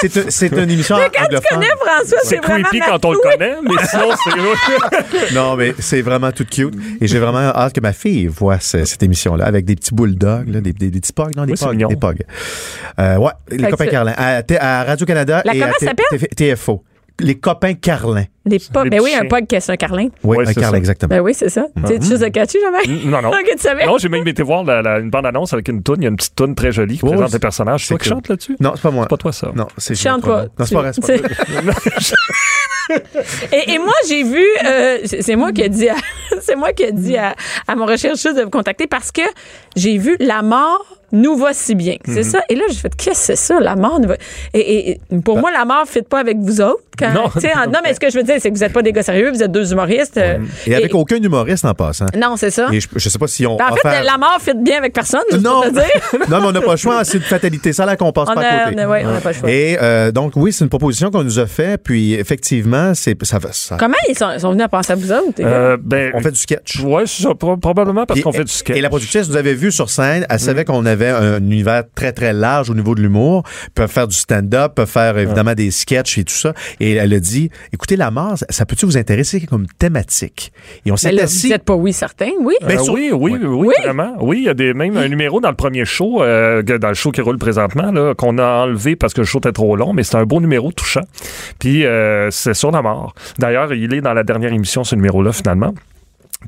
[0.00, 3.18] c'est un- c'est une émission Mais quand tu connais François, c'est creepy quand on le
[3.18, 5.34] connaît, mais sinon, c'est.
[5.34, 6.74] Non, mais c'est vraiment tout cute.
[7.00, 10.48] Et j'ai vraiment hâte que ma fille voit ce- cette émission-là avec des petits bulldogs,
[10.48, 11.88] là, des, des, des petits pogs, non, des Oui, pogs.
[11.88, 12.22] Des pogs.
[12.98, 14.14] Euh, ouais, les copains Carlin.
[14.16, 16.18] À, à Radio-Canada La et à comment T- ça s'appelle?
[16.18, 16.84] TF- TFO.
[17.20, 18.24] Les copains Carlin.
[18.46, 18.58] Les.
[18.58, 20.08] Les Ben oui, un pog qui est un carlin.
[20.24, 20.76] Oui, Ouais, un Carlin, ça.
[20.78, 21.08] exactement.
[21.10, 21.66] Ben oui, c'est ça.
[21.76, 23.00] Tu sais, juste de catchy, jamais?
[23.04, 23.28] Non, non.
[23.40, 23.84] Ok, tu savais?
[23.86, 25.96] Non, j'ai même été voir la- la- une bande-annonce avec une toune.
[26.00, 27.82] Il y a une petite toune très jolie qui Oh, présente les personnages.
[27.86, 28.16] C'est toi qui cool.
[28.16, 28.56] chante là-dessus?
[28.58, 29.04] Non, c'est pas moi.
[29.04, 29.52] C'est pas toi, ça.
[29.54, 30.44] Non, c'est Chante pas.
[30.58, 31.72] Non, c'est pas vrai, c'est pas vrai.
[33.52, 35.94] Et, et moi, j'ai vu, euh, c'est moi qui ai dit, à,
[36.40, 37.34] c'est moi qui ai dit à,
[37.66, 39.22] à mon rechercheuse de vous contacter parce que
[39.76, 41.96] j'ai vu La mort nous va si bien.
[42.06, 42.14] Mhm.
[42.14, 42.40] C'est ça?
[42.48, 44.14] Et là, j'ai fait, qu'est-ce que c'est ça, La mort nous va.
[44.54, 46.82] Et, et- pour moi, La mort ne fit pas avec vous autres.
[46.96, 47.24] Quand, Non.
[47.24, 49.02] en- non, mais ce que je veux dire, c'est que vous n'êtes pas des gars
[49.02, 50.18] sérieux, vous êtes deux humoristes.
[50.18, 52.06] euh, Et avec aucun humoriste en passant.
[52.16, 52.68] Non, c'est ça.
[52.72, 53.56] Et je, je sais pas si on.
[53.56, 56.28] Ben, en fait, La mort fit bien avec personne, non, pour te dire.
[56.28, 57.02] non, mais on n'a pas le choix.
[57.02, 57.72] C'est une fatalité.
[57.72, 58.76] Ça, là, qu'on passe On pas a- à côté.
[58.78, 59.50] on a- ouais, on n'a pas le choix.
[59.50, 61.76] Et euh, donc, oui, c'est une proposition qu'on nous a fait.
[61.82, 64.96] Puis, effectivement, c'est ça, va- ça- Comment ils sont, ils sont venus à penser à
[64.96, 65.40] vous autres?
[65.40, 66.80] Euh, ben, on fait du sketch.
[66.80, 68.76] Ouais, c'est ça, pro- probablement parce qu'on fait du sketch.
[68.76, 70.26] Et la productrice nous avait vu sur scène.
[70.28, 70.38] Elle Mm.
[70.38, 73.42] savait qu'on avait un univers très, très large au niveau de l'humour.
[73.74, 76.52] Peuvent faire du stand-up, peuvent faire évidemment des sketchs et tout ça.
[76.80, 80.52] Et elle a dit, écoutez, la mort, ça, ça peut-tu vous intéresser comme thématique?
[80.86, 81.46] Et on s'est assis.
[81.48, 82.54] vous n'êtes pas oui certain, oui?
[82.66, 83.38] Ben, Euh, sur- oui, oui, Ouais.
[83.42, 84.14] oui, vraiment.
[84.20, 86.94] Oui, il y a des, même un numéro dans le premier show, euh, dans le
[86.94, 90.02] show qui roule présentement, qu'on a enlevé parce que le show était trop long, mais
[90.02, 91.00] c'est un beau numéro touchant.
[91.58, 92.69] Puis euh, c'est sur
[93.38, 95.74] D'ailleurs, il est dans la dernière émission, ce numéro-là, finalement.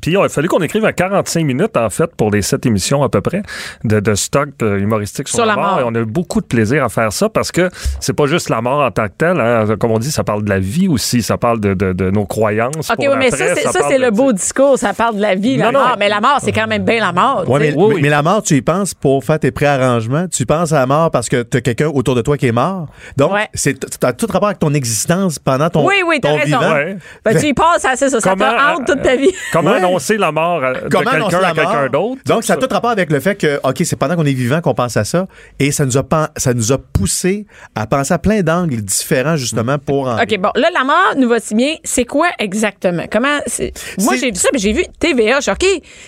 [0.01, 3.03] Puis il a fallu qu'on écrive à 45 minutes, en fait, pour les sept émissions
[3.03, 3.41] à peu près,
[3.83, 5.71] de, de stock euh, humoristique sur, Sur la, la mort.
[5.71, 5.79] mort.
[5.81, 8.49] Et on a eu beaucoup de plaisir à faire ça parce que c'est pas juste
[8.49, 9.39] la mort en tant que telle.
[9.39, 9.65] hein.
[9.79, 12.25] Comme on dit, ça parle de la vie aussi, ça parle de, de- de nos
[12.25, 12.89] croyances.
[12.89, 14.77] OK, pour oui, mais l'après, ça, c'est, le beau discours.
[14.77, 15.85] Ça parle de la vie, la Non, non.
[15.85, 15.95] mort.
[15.99, 17.47] Mais la mort, c'est quand même bien la mort.
[17.47, 17.73] Ouais, mais.
[17.75, 18.01] Oui, mais- oui.
[18.01, 20.27] mais la mort, tu y penses pour faire tes préarrangements?
[20.27, 22.51] Tu penses à la mort parce que tu as quelqu'un autour de toi qui est
[22.51, 22.87] mort?
[23.17, 23.47] Donc, Ouais.
[23.53, 26.59] c'est tu as tout rapport avec ton existence pendant ton, Oui, oui, t'as ton raison.
[26.73, 26.97] Ouais.
[27.23, 28.19] Ben, tu y passes assez, ça.
[28.19, 29.31] Ça te hante toute ta euh, vie.
[29.51, 29.82] Comment.
[29.87, 32.21] Annoncer la mort euh, de quelqu'un à quelqu'un d'autre?
[32.25, 34.61] Donc, ça a tout rapport avec le fait que, OK, c'est pendant qu'on est vivant
[34.61, 35.27] qu'on pense à ça.
[35.59, 36.03] Et ça nous a,
[36.37, 40.21] ça nous a poussé à penser à plein d'angles différents, justement, pour en.
[40.21, 41.75] OK, bon, là, la mort nous va si bien.
[41.83, 43.05] C'est quoi exactement?
[43.11, 43.39] Comment.
[43.99, 45.37] Moi, j'ai vu ça, mais j'ai vu TVA.
[45.37, 45.65] Je suis OK,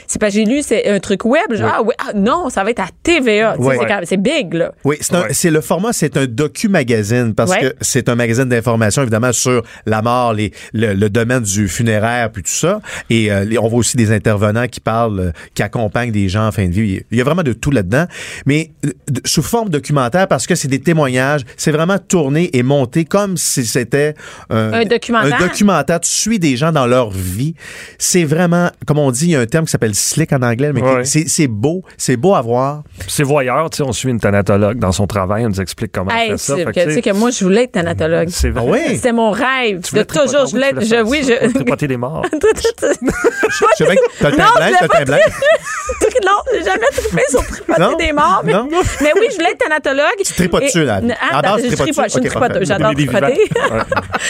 [0.08, 1.44] c'est pas j'ai lu, c'est un truc web.
[1.52, 3.56] Genre, ah, ouais, ah, non, ça va être à TVA.
[3.60, 4.72] C'est, quand même- c'est big, là.
[4.84, 4.98] Oui,
[5.32, 10.02] c'est le format, c'est un docu-magazine parce que c'est un magazine d'information évidemment sur la
[10.02, 12.80] mort, les, le, le domaine du funéraire puis tout ça.
[13.10, 16.48] Et euh, les- on voit aussi des intervenants qui parlent, euh, qui accompagnent des gens
[16.48, 17.02] en fin de vie.
[17.12, 18.06] Il y a vraiment de tout là-dedans,
[18.46, 18.90] mais euh,
[19.26, 21.42] sous forme documentaire parce que c'est des témoignages.
[21.58, 24.14] C'est vraiment tourné et monté comme si c'était
[24.50, 25.36] Un documentaire?
[25.42, 26.00] Un documentaire.
[26.00, 27.56] Tu suis des gens dans leur vie.
[27.98, 30.72] C'est vraiment, comme on dit, il y a un terme qui s'appelle slick en anglais,
[30.74, 31.04] mais Ouais.
[31.04, 32.84] c'est beau, c'est beau à voir.
[33.08, 36.12] C'est voyeur, tu sais, on suit une thanatologue dans son travail, elle nous explique comment
[36.12, 36.56] Hey, elle fait ça.
[36.58, 38.30] tu Fait sais que, moi, je voulais être thanatologue.
[38.30, 38.64] c'est vrai.
[38.84, 38.96] Ah oui?
[38.96, 39.82] C'était mon rêve.
[39.84, 40.72] Tu voulais De toujours, je voulais.
[40.82, 41.52] Je, oui, ça, je.
[41.54, 42.26] tripoter des morts.
[43.60, 45.18] Je sais bien que t'as le Non, teint je blanc, t'as le pas teint blanc.
[46.26, 48.42] non, j'ai jamais trippé sur tripoter des morts.
[48.44, 48.68] Mais, Non?
[49.02, 50.18] mais oui, je voulais être thanatologue.
[50.26, 51.00] Tu tripotes-tu, là?
[51.32, 52.68] À base, je tripote, je suis une tripoteuse.
[52.68, 53.50] J'adore tripoter.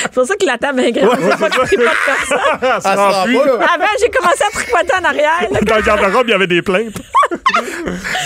[0.02, 1.18] C'est pour ça que la table est grande.
[1.22, 2.38] Je pas que tripote personne.
[2.62, 3.24] Ah, Ah.
[3.24, 5.48] Avant, j'ai commencé à tripoter en arrière.
[5.62, 6.96] Dans le garde-robe, il y avait des plaintes.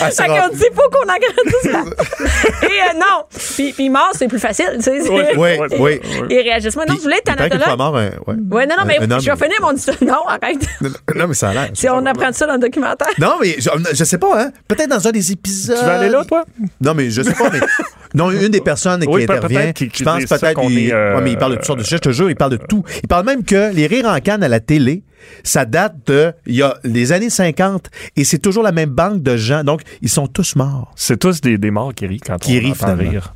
[0.01, 2.67] Ah, c'est Fait qu'on dit, faut qu'on agrandisse la...
[2.67, 3.23] Et euh, non.
[3.55, 5.01] Puis, puis mort, c'est plus facile, tu sais.
[5.09, 6.01] Oui, Oui.
[6.29, 6.75] Ils réagissent.
[6.75, 7.95] Moi, non, je voulais être thanatologue.
[7.95, 8.65] ouais.
[8.65, 9.21] Non, non, mais Un- un homme.
[9.21, 9.97] je vais finir mon histoire.
[10.01, 10.59] Non, arrête.
[11.15, 11.69] Non, mais ça a l'air.
[11.73, 13.07] Si on apprend ça dans le documentaire.
[13.19, 14.51] Non, mais je, je sais pas, hein.
[14.67, 15.77] Peut-être dans un des épisodes.
[15.77, 16.43] Tu vas aller là, toi?
[16.81, 17.59] Non, mais je sais pas, mais.
[18.15, 20.53] Non, une des personnes Oui, qui intervient, je pense peut-être.
[20.55, 21.91] qu'on Il, est, euh, ouais, mais il parle de toutes sortes de choses.
[21.91, 22.83] Je te jure, il parle de tout.
[23.03, 25.03] Il parle même que les rires en canne à la télé,
[25.43, 26.33] ça date de.
[26.47, 29.63] Il y a les années 50 et c'est toujours la même banque de gens.
[29.63, 30.91] Donc, ils sont tous morts.
[30.95, 33.11] C'est tous des, des morts qui rient quand Qui on rient, entend finalement.
[33.11, 33.33] rire.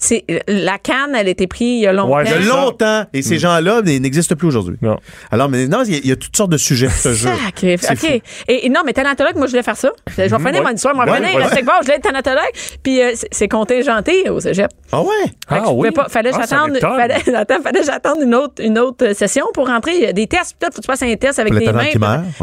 [0.00, 2.16] C'est, la canne, elle a été prise il y a longtemps.
[2.16, 3.04] Ouais, Il y a longtemps.
[3.12, 4.76] Et ces gens-là ils n'existent plus aujourd'hui.
[4.82, 4.96] Non.
[5.30, 7.14] Alors, mais non, il y, a- il y a toutes sortes de sujets, je te
[7.14, 7.30] jure.
[7.44, 7.76] Sacré.
[7.80, 8.22] C'est OK.
[8.48, 9.90] Et, et non, mais thanatologue, moi, je voulais faire ça.
[10.08, 10.60] Je vais finir ouais.
[10.62, 10.94] mon histoire.
[10.94, 11.30] Moi, Ouais, venir.
[11.32, 11.48] voilà.
[11.48, 12.40] Bon, je voulais être thanatologue.
[12.82, 14.70] Puis euh, c'est- contingenté au cégep.
[14.92, 15.08] Ah ouais?
[15.48, 15.90] Ah je oui?
[15.90, 16.80] pas- fallait que Ah, m'étonne.
[16.96, 19.92] fallait, attends, fallait que j'attende une autre, une autre euh, session pour rentrer.
[19.96, 21.84] Il y a des tests, peut-être, faut que tu fasses un test avec tes mains.
[21.84, 21.90] ouais.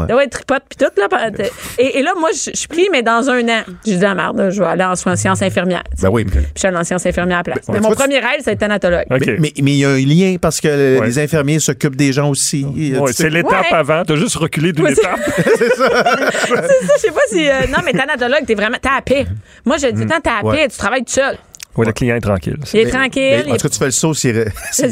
[0.06, 1.08] puis- ouais, tripote, puis tout, là.
[1.78, 3.62] Et, et là, moi, je suis pris, mais dans un an.
[3.84, 5.82] J'ai dit, ah, merde, je vais aller en soins en sciences infirmières.
[6.00, 6.24] Ben oui.
[6.24, 7.66] Puis je suis allée en sciences infirmières place.
[7.66, 9.04] Ben, mais mon premier rêve, c'est thanatologue.
[9.10, 11.06] Mais, mais- mais il y a un lien parce que Ouais.
[11.06, 12.66] les infirmiers s'occupent des gens aussi.
[13.12, 13.76] C'est l'étape Ouais.
[13.76, 14.02] avant.
[14.04, 15.20] T'as juste reculé d'une Ouais, c'est- étape.
[15.56, 17.48] c'est ça, je sais pas si.
[17.48, 18.76] euh, non, mais thanatologue, t'es vraiment.
[18.80, 19.26] T'es à paix.
[19.64, 21.36] Moi, je dis temps, t'es à paix, tu travailles tout seul.
[21.78, 22.56] Oui, le client est tranquille.
[22.74, 23.42] Il est Mais- tranquille.
[23.46, 24.86] mais en tout cas, tu fais le saut s'il ré- C'est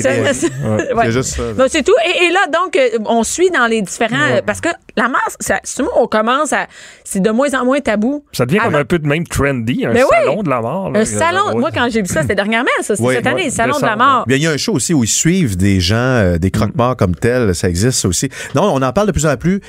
[0.94, 1.10] ouais.
[1.10, 1.52] Juste ça.
[1.52, 1.94] Donc, c'est tout.
[2.06, 4.40] Et, et là, donc, euh, on suit dans les différents.
[4.46, 5.60] Parce que la masse, ça,
[5.96, 6.66] on commence à.
[7.04, 8.24] C'est de moins en moins tabou.
[8.32, 10.00] Ça devient comme un peu de même trendy, un oui.
[10.10, 10.90] salon de la mort.
[10.90, 11.00] là.
[11.00, 12.96] Un salon, moi, quand j'ai vu ça, c'était dernièrement, ça.
[12.96, 14.24] C'est Oui, cette année, ouais, le salon de la mort.
[14.26, 16.96] Bien, il y a un show aussi où ils suivent des gens, euh, des croque-morts
[16.96, 18.28] comme tels, ça existe ça aussi.
[18.54, 19.60] Non, on en parle de plus en plus.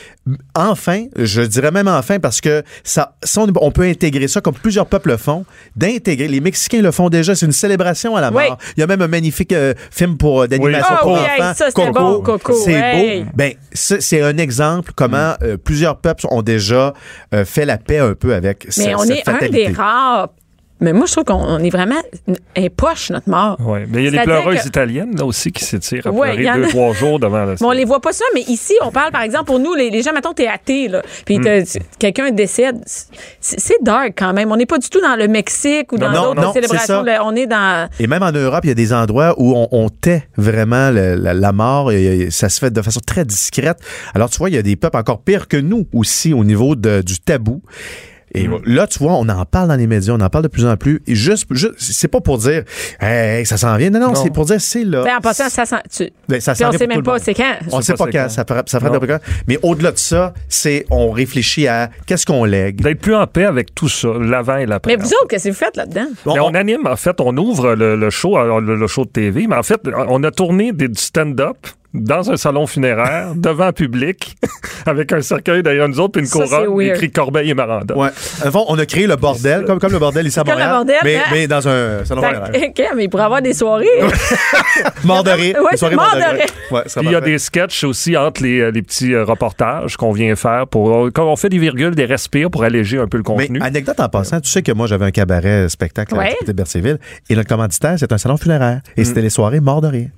[0.55, 4.55] Enfin, je dirais même enfin parce que ça, ça, on, on peut intégrer ça comme
[4.55, 6.27] plusieurs peuples le font, d'intégrer.
[6.27, 8.41] Les Mexicains le font déjà, c'est une célébration à la mort.
[8.49, 8.55] Oui.
[8.75, 11.01] Il y a même un magnifique euh, film pour euh, d'animation Oui.
[11.01, 13.23] pour Ah hey, enfants, ça, c'était bon, Coco, C'est hey.
[13.23, 13.29] beau.
[13.35, 15.37] Ben, ça, c'est un exemple comment Mm.
[15.43, 16.93] euh, plusieurs peuples ont déjà
[17.33, 19.67] euh, fait la paix un peu avec Mais ce- on cette est un fatalité.
[19.67, 20.29] des rares.
[20.79, 21.95] Mais moi, je trouve qu'on on est vraiment
[22.55, 23.57] un poche, notre mort.
[23.59, 26.35] Oui, mais il y a des pleureuses que- italiennes là aussi qui s'étirent à Ouais,
[26.35, 28.25] il y pleurer deux, a- trois jours devant la Mais on les voit pas ça,
[28.35, 30.99] mais ici, on parle, par exemple, pour nous, les, les gens, mettons, t'es athée, là,
[30.99, 31.23] Hmm.
[31.25, 32.77] puis tu- quelqu'un décède.
[33.39, 34.51] C'est dark quand même.
[34.51, 37.01] On n'est pas du tout dans le Mexique ou dans d'autres célébrations.
[37.03, 37.21] là.
[37.25, 37.89] On est dans.
[37.99, 41.15] Et même en Europe, il y a des endroits où on, on tait vraiment le-
[41.15, 41.91] la, la mort.
[41.91, 43.77] et ça se fait de façon très discrète.
[44.13, 46.75] Alors, tu vois, il y a des peuples encore pires que nous aussi au niveau
[46.75, 47.61] de- du tabou.
[48.33, 50.65] Et là, tu vois, on en parle dans les médias, on en parle de plus
[50.65, 51.01] en plus.
[51.07, 52.63] Et juste, juste c'est pas pour dire,
[52.99, 53.89] hey, ça s'en vient.
[53.89, 54.15] Non, non, Non.
[54.15, 55.03] c'est pour dire, c'est là.
[55.03, 55.77] Ben, en passant, ça sent.
[55.89, 57.53] Tu, Ben, ça s'en on vient sait même pas c'est quand.
[57.71, 59.19] On sait pas pas quand, c'est ça fera, ça de quand.
[59.47, 62.81] Mais au-delà de ça, c'est on réfléchit à qu'est-ce qu'on lègue.
[62.81, 64.95] D'être plus en paix avec tout ça, l'avant et l'après.
[64.97, 66.07] Mais vous autres, qu'est-ce que vous faites là-dedans?
[66.25, 68.87] Bon, Mais on- on anime, en fait, on ouvre le, le show, euh, le, le
[68.87, 71.57] show de TV, mais en fait, on a tourné des, du stand-up
[72.03, 74.35] dans un salon funéraire, devant public,
[74.85, 77.95] avec un cercueil derrière nous autres, puis une Ça, couronne écrit Corbeil et Maranda.
[77.97, 78.09] Ouais.
[78.45, 80.59] En fond, on a créé le bordel, comme, comme le bordel ici à Comme le
[80.59, 80.75] Montréal.
[80.75, 81.21] bordel, mais, hein?
[81.31, 82.51] mais dans un salon Fait funéraire.
[82.69, 83.85] OK, mais il pourrait avoir des soirées.
[85.03, 85.55] Mort de rire.
[85.61, 86.31] Ouais, Une soirée mort de rire.
[86.31, 86.45] rire.
[86.71, 89.23] Ouais, ça Puis il y a des sketchs aussi entre les, euh, les petits euh,
[89.23, 93.07] reportages qu'on vient faire pour quand on fait des virgules, des respires pour alléger un
[93.07, 93.61] peu le Mais contenu.
[93.61, 96.99] anecdote en passant, tu sais que moi j'avais un cabaret spectacle à la de Bercéville
[97.29, 99.01] et notre commanditaire c'est un salon funéraire Mm.
[99.01, 100.09] et c'était les soirées mort de rire.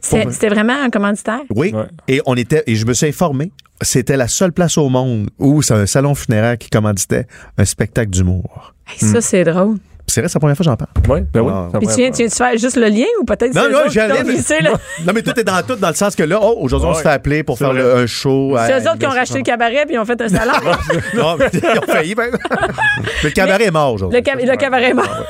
[0.00, 1.40] C'était vraiment un commanditaire?
[1.54, 1.72] Oui.
[1.74, 1.84] Ouais.
[2.08, 5.60] Et on était et je me suis informé, c'était la seule place au monde où
[5.62, 7.26] c'est un salon funéraire qui commanditait
[7.58, 8.74] un spectacle d'humour.
[8.88, 9.76] Hey, Ça, c'est drôle.
[10.10, 10.90] C'est vrai, c'est la première fois que j'en parle.
[11.06, 11.52] Oui, ben oui.
[11.54, 11.68] Ah.
[11.78, 14.22] Puis tu viens, tu faire juste le lien ou peut-être Non, non, j'allais.
[14.62, 14.70] là?
[15.06, 17.02] Non, mais tout est dans tout, dans le sens que là, oh, aujourd'hui, on se
[17.02, 18.56] fait appeler pour faire le- un show.
[18.66, 20.52] C'est eux autres qui ont racheté le cabaret puis ils ont fait un salon.
[21.14, 22.30] Non, mais ils ont failli, même.
[22.32, 22.56] Mais
[23.24, 24.18] le cabaret est mort aujourd'hui.
[24.18, 25.26] Le, cab- le cabaret est mort.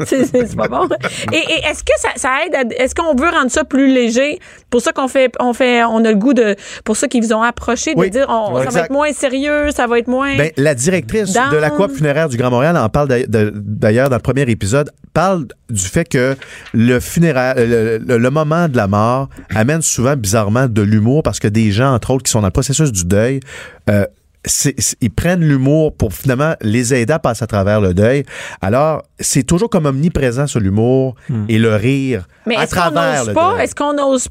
[0.06, 0.88] c'est pas bon.
[1.32, 4.38] Et, et est-ce que ça, ça aide Est-ce qu'on veut rendre ça plus léger?
[4.70, 6.54] Pour ça qu'on fait, on fait, on a le goût de.
[6.84, 8.10] Pour ça qu'ils vous ont approché, de Oui.
[8.10, 10.36] dire on- Ouais, ça va être moins sérieux, ça va être moins.
[10.36, 14.16] Ben, la directrice Dans- de la coop funéraire du Grand Montréal en parle d'ailleurs- dans
[14.16, 16.36] le premier épisode, parle du fait que
[16.74, 21.40] le funéraire, le, le- le moment de la mort amène souvent bizarrement de l'humour parce
[21.40, 23.40] que des gens, entre autres, qui sont dans le processus du deuil,
[23.90, 24.04] euh,
[24.48, 28.24] c'est- c'est- ils prennent l'humour pour finalement les aider à passer à travers le deuil.
[28.60, 31.14] Alors, c'est toujours comme omniprésent sur l'humour
[31.48, 33.52] et le rire Mais à est-ce qu'on travers n'ose le pas?
[33.54, 33.64] deuil.
[33.64, 34.28] Est-ce qu'on n'ose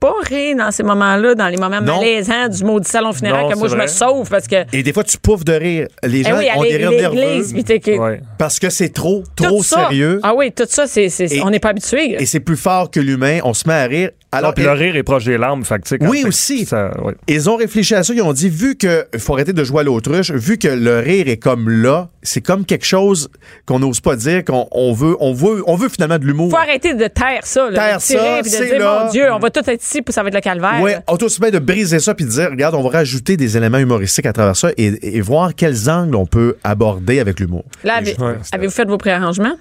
[0.00, 1.98] pas rire dans ces moments-là, dans les moments Non.
[1.98, 4.56] malaisants du maudit salon funéraire Non, que moi je me sauve parce que.
[4.76, 5.86] Et des fois, tu pouffes de rire.
[6.02, 8.20] Les Eh gens oui, ont des rires nerveux que- Ouais.
[8.36, 10.20] parce que c'est trop, trop ça- sérieux.
[10.22, 12.20] Ah oui, tout ça, c'est, c'est- Et- on n'est pas habitué.
[12.20, 13.38] Et c'est plus fort que l'humain.
[13.44, 15.64] On se met à rire Alors, puis le rire est proche des larmes.
[15.64, 16.66] Fait que, tu sais, quand Oui, aussi.
[16.66, 17.14] ça- ouais.
[17.28, 19.82] Ils ont réfléchi à ça, ils ont dit, vu que faut arrêter de jouer à
[19.82, 23.28] l'autruche, vu que le rire est comme là, c'est comme quelque chose
[23.66, 26.50] qu'on n'ose pas dire, qu'on on veut, on veut, on veut finalement de l'humour.
[26.50, 29.04] Faut arrêter de taire ça, là, Taire de tirer, ça, puis de c'est dire, là.
[29.04, 30.82] mon Dieu, on va tout être ici, puis ça va être le calvaire.
[30.84, 31.02] Là.
[31.08, 33.78] auto aussi bien de briser ça puis de dire, regarde, on va rajouter des éléments
[33.78, 37.64] humoristiques à travers ça et, et voir quels angles on peut aborder avec l'humour.
[37.84, 38.36] Là, Ouais.
[38.52, 39.54] avez-vous fait vos préarrangements?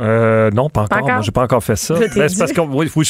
[0.00, 0.98] Euh, non, pas encore.
[0.98, 1.10] encore?
[1.10, 1.94] Moi, j'ai pas encore fait ça.
[1.94, 3.04] Ben, c'est parce que oui, oui.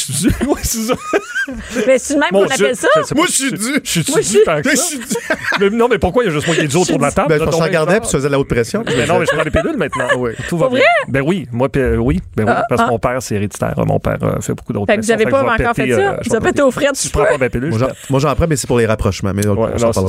[0.46, 0.94] Oui, c'est ça.
[1.86, 2.88] Mais c'est de même qu'on appelle ça?
[3.14, 3.80] Moi, je suis dû.
[3.82, 6.68] Je suis dû je suis- non, mais pourquoi il y a juste moi qui est
[6.68, 7.28] dû autour de la table?
[7.28, 8.84] Ben, qu'on donc, regardait puis tu faisais de la haute pression.
[8.86, 10.08] Mais non, mais je prends des pilules maintenant.
[10.16, 10.30] Oui.
[10.48, 10.80] Tout va bien.
[11.08, 13.74] Ben oui, moi, euh, oui, ben oui, parce que mon père, c'est héréditaire.
[13.86, 16.16] Mon père euh, fait beaucoup d'autres Fait que vous pas encore fait ça?
[16.24, 18.56] Vous avez pété aux frettes, je prends pas ma pilule, Moi, je j'en- prends, mais
[18.56, 19.32] c'est pour les rapprochements.
[19.34, 19.92] Mais on- on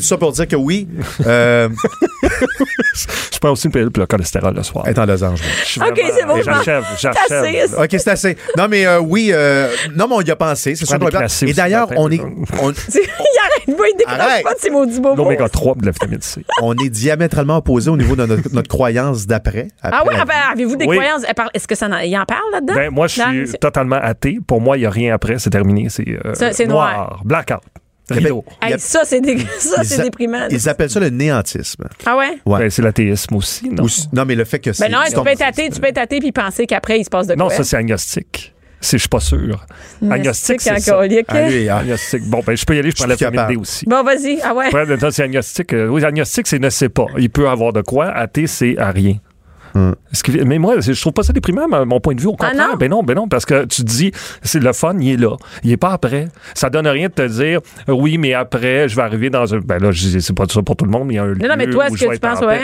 [0.00, 0.86] ça pour dire que oui,
[1.26, 1.68] euh,
[3.32, 4.86] je prends aussi une pilule pour le cholestérol le soir.
[4.86, 5.40] être en losange.
[5.80, 7.74] Ok, c'est bon, J'achève, C'est assez, j'achève.
[7.78, 8.36] OK, c'est assez.
[8.56, 10.74] Non, mais euh, oui, euh, non, mais on y a pensé.
[10.76, 13.00] C'est sûr Et d'ailleurs, on est, on, il
[13.42, 15.16] arrête pas, il décroche pas de ses maudits bobos.
[15.22, 16.44] L'oméga 3 de la vitamine C.
[16.62, 19.68] on est diamétralement opposés au niveau de notre, notre croyance d'après.
[19.82, 20.96] Ah oui, ah ben, avez-vous des Oui.
[20.96, 21.22] croyances?
[21.34, 22.74] Parle- Est-ce que ça en, il en parle là-dedans?
[22.74, 23.14] Ben, moi, je
[23.46, 24.38] suis totalement athée.
[24.46, 25.38] Pour moi, il n'y a rien après.
[25.38, 25.88] C'est terminé.
[25.88, 27.22] C'est euh, c'est noir.
[27.24, 27.60] Blackout.
[28.08, 28.44] Rideau.
[28.62, 29.36] Hey, Il y a- ça, c'est dé-
[30.00, 30.46] déprimant.
[30.48, 31.86] Ils appellent ça le néantisme.
[32.04, 32.38] Ah ouais?
[32.46, 32.60] Ouais.
[32.60, 33.82] Ben, c'est l'athéisme aussi, non?
[33.82, 34.84] Ou s- non, mais le fait que c'est.
[34.88, 37.10] Ben non, tu peux être athée, tu peux être athée puis penser qu'après, il se
[37.10, 37.42] passe de quoi?
[37.44, 38.54] Non, ça, c'est agnostique.
[38.80, 39.64] C'est, je suis pas sûr.
[40.10, 41.00] Agnostique, c'est ça.
[41.28, 42.22] Ah, lui, ah, Agnostique.
[42.28, 43.86] Bon, ben, je peux y aller, je prends la vitamine D aussi.
[43.86, 44.38] Bon, vas-y.
[44.42, 44.72] Ah ouais.
[44.72, 45.72] Ouais, c'est agnostique.
[45.72, 47.06] Euh, oui, agnostique, c'est ne sait pas.
[47.18, 48.06] Il peut avoir de quoi.
[48.06, 49.16] Athée, c'est à rien.
[50.12, 52.28] Ce qui- mais moi, je trouve pas ça déprimant, à mon point de vue.
[52.28, 52.76] Au Ah contraire, non?
[52.76, 54.12] ben non, ben non, parce que tu te dis,
[54.42, 55.36] c'est le fun, il est là.
[55.64, 56.28] Il est pas après.
[56.54, 59.58] Ça donne rien de te dire, euh, oui, mais après, je vais arriver dans un.
[59.58, 61.24] Ben là, je dis, c'est pas ça pour tout le monde, mais il y a
[61.24, 61.48] un lieu.
[61.48, 62.60] non, mais toi, est-ce que tu penses, en ouais?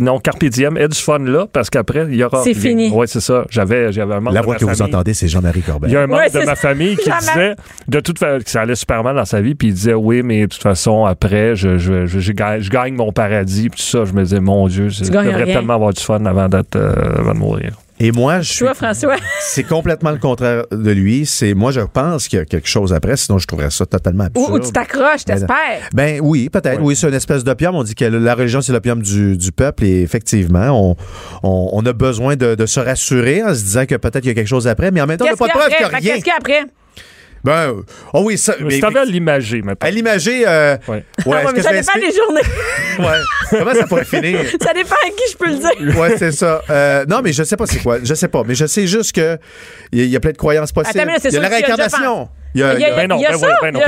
[0.00, 2.42] non, Carpe Diem, aie du fun là, parce qu'après, il y aura.
[2.42, 2.90] C'est fini.
[2.92, 3.44] Oui, c'est ça.
[3.50, 5.88] J'avais, j'avais un membre La de voix ma que vous famille- entendez, c'est Jean-Marie Corbin.
[5.88, 7.54] il y a un membre Ouais, de ma famille qui disait
[7.88, 10.22] de toute façon que ça allait super mal dans sa vie, puis il disait oui,
[10.22, 13.80] mais de toute façon après je, je, je, je gagne, je gagne mon paradis, puis
[13.80, 14.04] tout ça.
[14.04, 17.34] Je me disais mon Dieu, je devrais tellement avoir du fun avant d'être euh, avant
[17.34, 17.72] de mourir.
[18.02, 18.64] Et moi, je suis.
[18.64, 19.16] Toi, François?
[19.42, 21.26] C'est complètement le contraire de lui.
[21.26, 24.24] C'est moi, je pense qu'il y a quelque chose après, sinon je trouverais ça totalement
[24.24, 24.50] absurde.
[24.52, 25.88] ou tu t'accroches, t'espères.
[25.92, 26.80] Ben oui, peut-être.
[26.80, 27.74] Oui, c'est une espèce d'opium.
[27.74, 29.84] On dit que la religion, c'est l'opium du, du peuple.
[29.84, 30.96] Et effectivement, on,
[31.42, 34.32] on, on a besoin de, de se rassurer en se disant que peut-être qu'il y
[34.32, 35.78] a quelque chose après, mais en même temps, on n'a pas y de preuve qu'il
[35.78, 36.12] n'y a Ben, rien.
[36.14, 36.64] Qu'est-ce qu'il y a après?
[37.42, 37.74] Ben,
[38.12, 38.54] oh oui, ça.
[38.60, 39.88] mais- t'avais à l'imager maintenant.
[39.88, 41.04] à l'imager, euh, Ouais.
[41.26, 42.40] ouais, est-ce mais ça dépend des journées.
[42.98, 43.58] Ouais.
[43.58, 44.40] Comment ça pourrait finir?
[44.62, 45.98] ça dépend à qui je peux le dire.
[45.98, 46.60] Ouais, c'est ça.
[46.68, 47.98] Euh, non, mais je sais pas c'est quoi.
[48.02, 48.42] Je sais pas.
[48.46, 49.38] Mais je sais juste que
[49.92, 51.02] il y, y a plein de croyances possibles.
[51.06, 52.28] Mais il y a la réincarnation.
[52.54, 53.80] Il y a, Il y Ben non, il y a ben ça, oui, ben non.
[53.80, 53.84] il y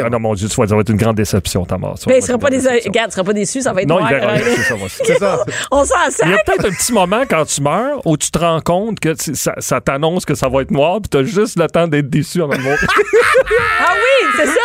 [0.02, 0.06] ça.
[0.06, 1.96] Ah non, mon Dieu, ça va être une grande déception, ta mort.
[2.06, 2.90] Ben, il sera pas déception.
[2.90, 4.10] Regarde, il sera pas déçu, ça va être Non, noir.
[4.12, 5.44] il verra euh, c'est ça, moi, c'est- c'est ça.
[5.70, 5.94] On s'en
[6.24, 6.44] Il y a sert.
[6.44, 9.80] peut-être un petit moment quand tu meurs où tu te rends compte que ça, ça
[9.80, 12.60] t'annonce que ça va être noir, puis t'as juste le temps d'être déçu avant de
[12.60, 12.78] mourir.
[13.80, 14.52] Ah oui, c'est ça.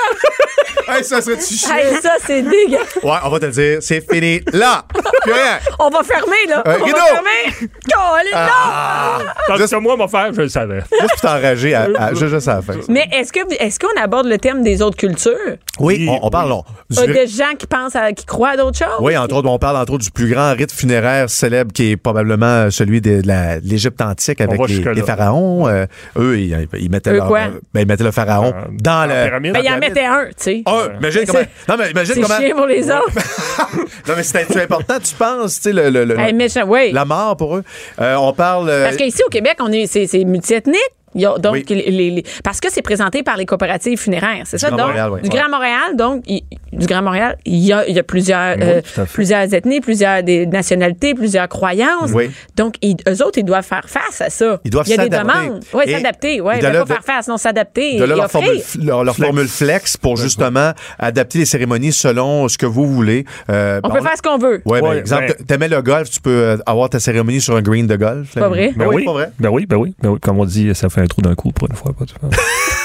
[0.89, 1.75] Hey, ça serait-tu chiant?
[1.75, 2.77] Hey, ça, c'est dégueu.
[3.03, 3.79] Ouais, on va te le dire.
[3.81, 4.39] C'est fini.
[4.53, 4.86] Là.
[5.21, 5.60] Plus rien.
[5.79, 6.63] On va fermer, là.
[6.65, 7.69] Euh, on va fermer.
[7.91, 9.17] Colin, Ah.
[9.19, 9.25] non.
[9.57, 10.79] Parce que moi, mon frère, je le savais.
[11.01, 11.75] Juste pour t'enrager
[12.13, 12.73] juste à la fin.
[12.88, 15.32] Mais est-ce que est-ce qu'on aborde le thème des autres cultures?
[15.80, 18.58] Oui, on, on parle on- du- Euh, Des gens qui pensent à, qui croient à
[18.58, 18.88] d'autres choses?
[19.00, 21.97] Oui, entre autres, on parle entre autres du plus grand rite funéraire célèbre qui est
[21.97, 25.67] probablement celui de, de de l'Égypte antique avec les, les pharaons.
[25.67, 25.86] Euh,
[26.17, 27.41] eux, ils, ils mettaient Eux leur, quoi?
[27.73, 29.13] ben, ils mettaient le pharaon Euh, dans dans le.
[29.13, 29.54] la pyramide.
[29.54, 30.63] Ben, il en mettait un, tu sais.
[30.65, 31.39] Un, imagine Mais comment.
[31.39, 32.58] c'est- Non, mais imagine C'est comment.
[32.58, 33.12] pour les autres.
[34.08, 36.15] Non, mais c'est important, tu penses, tu sais, le, le- le-
[36.67, 36.91] oui.
[36.93, 37.63] la mort pour eux.
[38.00, 38.69] Euh, on parle.
[38.69, 40.78] euh, Parce qu'ici, au Québec, on est, c'est, c'est multiethnique.
[41.17, 41.65] Donc Oui.
[41.69, 44.67] les- les- les- parce que c'est présenté par les coopératives funéraires, c'est ça?
[44.69, 45.21] Grand Donc, Montréal, oui.
[45.21, 45.30] du.
[45.30, 48.63] Grand Montréal, donc, il- du Grand Montréal, il y a, il y a plusieurs, Oui,
[48.63, 48.82] euh,
[49.13, 52.12] plusieurs ethnies, plusieurs des nationalités, plusieurs croyances.
[52.13, 52.30] Oui.
[52.56, 54.60] Donc, ils, eux autres, ils doivent faire face à ça.
[54.63, 55.47] Ils doivent Il y a des s'adapter.
[55.47, 55.63] demandes.
[55.73, 56.41] Oui, s'adapter.
[56.41, 57.97] Oui, pas faire face, non, s'adapter.
[57.97, 62.58] de là leur formule, leur, leur formule flex pour justement adapter les cérémonies selon ce
[62.58, 63.25] que vous voulez.
[63.49, 64.62] Euh, On bon, peut faire ce qu'on veut.
[64.65, 67.56] Ouais, ben, Ouais, exemple, ben- t'aimais le golf, tu peux euh, avoir ta cérémonie sur
[67.56, 68.36] un green de golf.
[68.36, 68.73] Pas vrai?
[68.75, 69.30] Ben oui, pas vrai.
[69.39, 70.19] Ben oui, ben oui, ben oui.
[70.21, 71.93] Comme on dit, ça fait un trou d'un coup pour une fois.
[71.98, 72.30] Vois.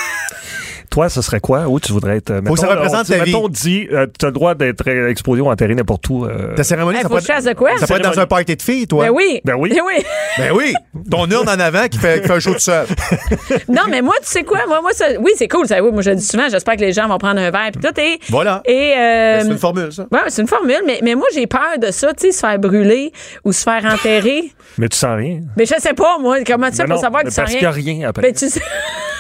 [0.92, 1.66] Toi, ce serait quoi?
[1.68, 2.30] Où tu voudrais être?
[2.30, 3.32] euh, Faut que ça mettons, représente on dit- ta vie.
[3.32, 6.26] Mettons, dit, euh, tu as le droit d'être euh, exposé ou enterré n'importe où.
[6.26, 7.70] euh, Ta cérémonie, Hey, ça faut peut fasse de quoi?
[7.78, 9.06] Ça peut être dans un party de filles, toi.
[9.06, 9.40] Ben oui.
[9.44, 9.72] Ben oui.
[9.72, 10.04] oui.
[10.38, 10.74] Ben oui.
[11.10, 12.86] Ton urne en avant qui fait, qui fait un show tout seul.
[13.68, 14.60] Non, mais moi, tu sais quoi?
[14.68, 15.66] Moi, moi ça, oui, c'est cool.
[15.66, 16.48] Ça, oui, moi, je le dis souvent.
[16.50, 17.70] J'espère que les gens vont prendre un verre.
[17.72, 18.00] Puis tout.
[18.00, 18.60] Et, Voilà.
[18.66, 20.06] Et, euh, Ben, c'est une formule, ça.
[20.12, 22.58] Ouais, c'est une formule, mais, mais moi, j'ai peur de ça, tu sais, se faire
[22.58, 23.12] brûler
[23.44, 24.52] ou se faire enterrer.
[24.78, 25.40] Mais tu sens rien.
[25.56, 27.34] mais je sais pas, moi, comment tu fais Ben pour non, savoir que mais tu
[27.34, 27.72] sens parce qu'il rien?
[27.82, 28.22] n'y a rien après.
[28.22, 28.60] Ben, tu sais.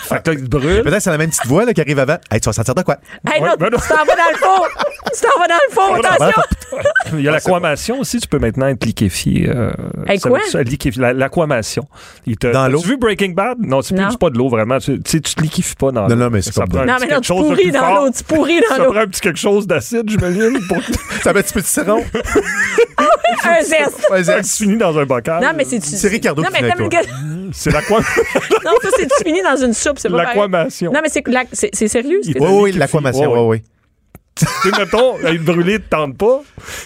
[0.02, 0.82] Fait que là, il te brûle.
[0.82, 2.16] Peut-être que c'est la même petite voix là, qui arrive avant.
[2.30, 2.96] Hey, tu vas sentir de quoi?
[3.30, 3.78] Hey, Ouais, ben non.
[3.78, 4.62] tu t'en vas dans le fond!
[5.14, 6.42] Tu t'en vas dans le fond, attention!
[7.14, 9.48] Il y a l'aquamation aussi, tu peux maintenant être liquéfié.
[9.48, 9.70] Euh,
[10.06, 10.38] Hey, ça quoi?
[10.38, 11.86] veut dire ça, liquéfié- la- L'aquamation.
[12.26, 12.78] Il te- Dans l'eau?
[12.78, 13.58] As-tu vu Breaking Bad?
[13.60, 14.10] Non, c'est plus Non.
[14.10, 14.78] c'est pas de l'eau, vraiment.
[14.78, 16.14] Tu tu sais, tu te liquéfies pas dans Non, l'eau.
[16.16, 17.48] non, mais c'est Ça comme- prend un Non, petit mais non, quelque tu chose de
[17.48, 18.04] pourris plus dans fort.
[18.04, 18.90] l'eau, tu pourris dans Ça l'eau.
[18.92, 21.66] prend un petit quelque chose d'acide, j'imagine, pour que Ça met un petit peu de
[21.66, 22.04] citron.
[23.44, 24.00] Un zeste.
[24.08, 25.42] Ça c'est- se finit dans un bocal.
[25.42, 28.70] Non, mais c'est C'est Ricardo Non, qui mais venait comme avec le C'est gars- Non,
[28.82, 30.92] ça, c'est tu finis dans une soupe, c'est pas l'aquamation.
[30.92, 32.20] Non, mais c'est la- c'est c'est sérieux?
[32.22, 33.62] ce que Oui, oui, l'aquamation, oui, oui.
[34.34, 36.40] Tu sais, mettons, être brûlé te tente pas,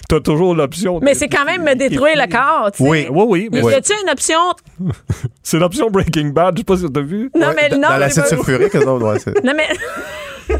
[0.08, 0.98] t'as toujours l'option.
[1.00, 2.88] Mais c'est quand même me détruire le corps, tu sais.
[2.88, 3.06] Oui.
[3.08, 4.38] Oui, oui, mais Y a-tu une option?
[5.44, 7.30] c'est l'option Breaking Bad, je sais pas si t'as vu.
[7.36, 7.88] Non, Ouais, mais non.
[7.88, 9.68] Dans l'acide sulfurique, autres, ouais, c'est- Non, mais.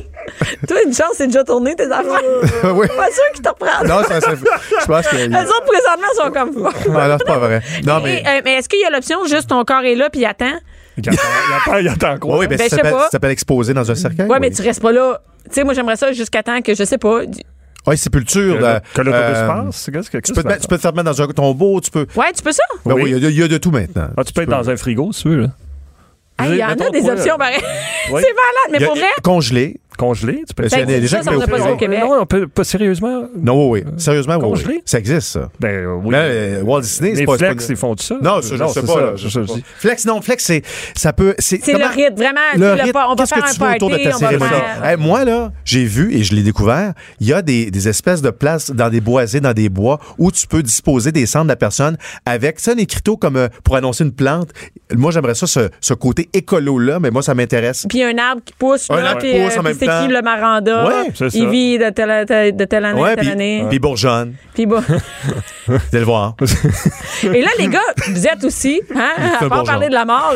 [0.69, 2.21] Toi, une chance, c'est déjà tourné tes affaires.
[2.75, 2.87] Oui.
[2.89, 3.87] Pas sûr qu'ils te reprennent.
[3.89, 5.17] Non, ça, ça- je pense que.
[5.17, 6.63] Les autres, présentement, sont comme.
[6.93, 7.63] Non, non, c'est pas vrai.
[7.85, 8.21] Non, mais.
[8.23, 10.27] Et, euh, mais est-ce qu'il y a l'option juste ton corps est là puis il
[10.27, 10.53] attend?
[10.97, 12.39] Il attend, il attend, quoi?
[12.39, 13.05] Oui, ben, Ben, ça s'appelle- pas.
[13.05, 14.27] ça s'appelle exposé dans un cercueil.
[14.29, 14.55] Ouais, mais oui.
[14.55, 15.21] tu restes pas là.
[15.45, 17.21] Tu sais, moi, j'aimerais ça jusqu'à temps que, je sais pas.
[17.87, 18.57] Oui, sépulture.
[18.57, 19.91] Que, là, que l'autobus euh, passe?
[19.93, 21.91] Qu'est-ce que Tu peux, te mettre, tu peux te faire mettre dans un tombeau, tu
[21.91, 22.07] peux.
[22.17, 22.63] Ouais, tu peux ça?
[22.85, 23.03] Ben Oui.
[23.05, 24.09] oui, il y a- il y, a de tout maintenant.
[24.17, 25.37] Ah, tu peux être dans un frigo, si tu veux.
[25.43, 25.49] là.
[26.39, 27.61] Hey, Il y en a des toi, options, pareil.
[28.11, 28.23] Oui.
[28.25, 29.07] C'est malade, mais Il y a- pour vrai?
[29.23, 29.81] Congelé.
[29.97, 31.77] Congelé, tu peux Ben, ça, qui ça pas ça au.
[31.77, 32.01] Québec.
[32.03, 33.25] Non, on peut pas sérieusement.
[33.37, 33.93] Non, oui, oui.
[33.99, 34.49] Sérieusement, oui, oui.
[34.51, 34.83] Congelé?
[34.85, 35.49] Ça existe, ça.
[35.61, 36.13] Ben euh, oui.
[36.13, 37.39] Là, euh, Walt Disney, c'est les pas.
[37.39, 38.17] flex, pas- ils font tout ça?
[38.23, 38.93] Non, ça, je sais c'est pas.
[38.93, 39.47] ça, là, je- sais dis.
[39.53, 39.59] pas.
[39.79, 40.63] Flex, non, flex, c'est.
[40.95, 41.35] Ça peut.
[41.39, 42.41] C'est C'est le rythme, vraiment.
[42.55, 44.19] Le sais, rythme, pas- on va faire que un tu veux autour de ta on
[44.19, 44.51] cérémonie?
[44.51, 47.89] faire- Hey, moi, là, j'ai vu et je l'ai découvert, il y a des, des
[47.89, 51.45] espèces de places dans des boisés, dans des bois, où tu peux disposer des cendres
[51.47, 54.51] de la personne avec, ça, un écriteau comme euh, pour annoncer une plante.
[54.95, 57.87] Moi, j'aimerais ça, ce, ce côté écolo-là, mais moi, ça m'intéresse.
[57.89, 58.87] Puis un arbre qui pousse.
[58.91, 59.86] Un arbre qui pousse en même temps.
[59.87, 60.85] Qui le maranda?
[60.87, 61.39] Ouais, c'est ça.
[61.39, 63.65] Il vit de telle, telle- de telle année, Ouais, telle puis année.
[63.69, 64.35] puis bourgeonne.
[64.55, 64.83] Puis bon.
[65.69, 66.35] Vous allez le voir.
[67.25, 69.65] Et là, les gars, vous êtes aussi, hein, à part bourgeon.
[69.65, 70.35] parler de la mort,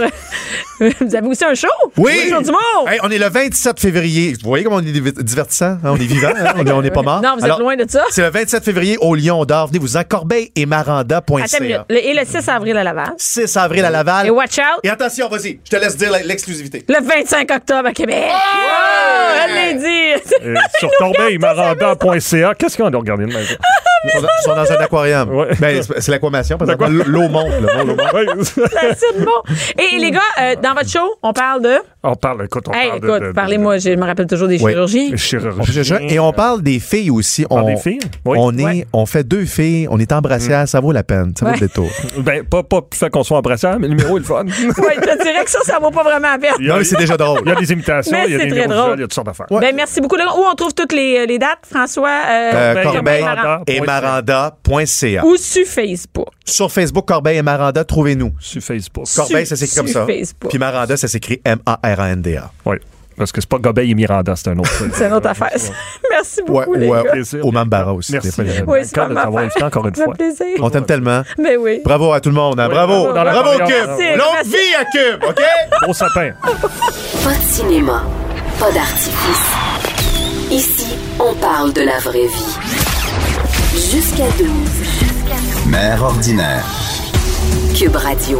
[0.80, 1.68] vous avez aussi un show?
[1.96, 2.12] Oui!
[2.26, 2.88] Un show du monde!
[2.88, 4.32] Hey, on est le 27 février.
[4.42, 5.66] Vous voyez comment on est div- divertissant?
[5.72, 5.78] hein?
[5.84, 6.52] On est vivant, hein?
[6.56, 7.22] on est- on n'est pas mort.
[7.22, 8.02] Non, vous êtes Alors, loin de ça.
[8.10, 9.68] C'est le 27 février au Lion d'Or.
[9.68, 11.84] Venez vous en corbeil et maranda.ca.
[11.88, 13.12] Le- Et le 6 avril à Laval.
[13.16, 14.26] 6 avril à Laval.
[14.26, 16.84] Et watch out, Et attention, vas-y, je te laisse dire l'exclusivité.
[16.88, 18.24] le 25 octobre à Québec.
[18.32, 20.22] Oh, elle l'a dit.
[20.46, 22.54] Euh, sur corbeilmaranda.ca.
[22.58, 23.44] Qu'est-ce qu'on a regardé de même?
[24.02, 25.34] Ils sont dans, ils sont dans un aquarium.
[25.34, 25.48] Ouais.
[25.60, 27.50] Ben, c'est l'aquamation, parce que l'eau monte.
[27.60, 27.84] là.
[27.84, 28.12] L'eau monte.
[28.14, 28.26] Ouais.
[28.96, 29.30] C'est bon.
[29.78, 31.74] Et, les gars, euh, dans votre show, on parle de?
[32.02, 34.48] on parle, écoute, on Hey, parle de- écoute, de- de- parlez-moi, je me rappelle toujours
[34.48, 34.72] des Oui.
[34.72, 35.18] chirurgies.
[35.18, 35.94] chirurgie.
[36.08, 37.44] Et on parle des filles aussi.
[37.50, 37.98] On, des filles?
[38.24, 38.38] Oui.
[38.40, 38.86] on, est, Ouais.
[38.94, 41.58] on fait deux filles, on est embrassées, ça vaut la peine, ça vaut Ouais.
[41.60, 41.90] le détour.
[42.20, 44.44] Ben, pas, pas le fait qu'on soit embrassant, mais le numéro est le fun.
[44.46, 44.50] Ouais,
[44.96, 46.52] je te dirais que ça, ça vaut pas vraiment la peine.
[46.58, 47.40] Il y a- Non, mais c'est déjà drôle.
[47.44, 48.94] Il y a des imitations, Mais il y a c'est des très numéros drôle.
[48.96, 49.60] il y a toutes sortes Ouais.
[49.60, 50.16] Ben, merci beaucoup.
[50.16, 50.24] les.
[50.24, 52.08] Où on trouve toutes les, les dates, François?
[52.28, 53.24] Euh, Euh, Corbeil
[53.66, 55.24] et maranda.ca.
[55.24, 56.28] Ou sur Facebook.
[56.44, 58.32] Sur Facebook, Corbeil et Maranda, trouvez-nous.
[58.40, 59.06] Sur Facebook.
[59.14, 60.06] Corbeil, ça s'écrit comme ça.
[60.06, 60.50] Facebook.
[60.50, 62.50] Puis Maranda, ça s'écrit M-A-R-A-N-D-A.
[62.66, 62.76] Oui.
[63.16, 64.70] Parce que c'est pas Gobeil et Miranda, c'est un autre.
[64.94, 65.50] C'est une autre affaire.
[66.10, 67.10] Merci Ouais, beaucoup, les ouais, gars.
[67.10, 67.44] Plaisir.
[67.46, 68.12] au Mambara aussi.
[68.12, 68.30] Merci.
[68.66, 70.14] Oui, c'est Encore de t'avoir invité encore une fois.
[70.14, 70.46] plaisir.
[70.60, 71.20] On t'aime tellement.
[71.36, 71.82] Ben oui.
[71.84, 72.58] Bravo à tout le monde.
[72.58, 72.66] hein.
[72.68, 73.12] Oui, bravo.
[73.12, 73.76] bravo Bravo, Cube.
[73.86, 75.42] Merci, Longue vie à Cube, OK?
[75.82, 76.30] Gros sapin.
[76.42, 78.04] Pas de cinéma,
[78.60, 79.52] pas d'artifice.
[80.50, 82.56] Ici, on parle de la vraie vie.
[83.72, 84.48] Jusqu'à 12.
[85.66, 86.66] Mère ordinaire.
[87.74, 88.38] Cube Radio.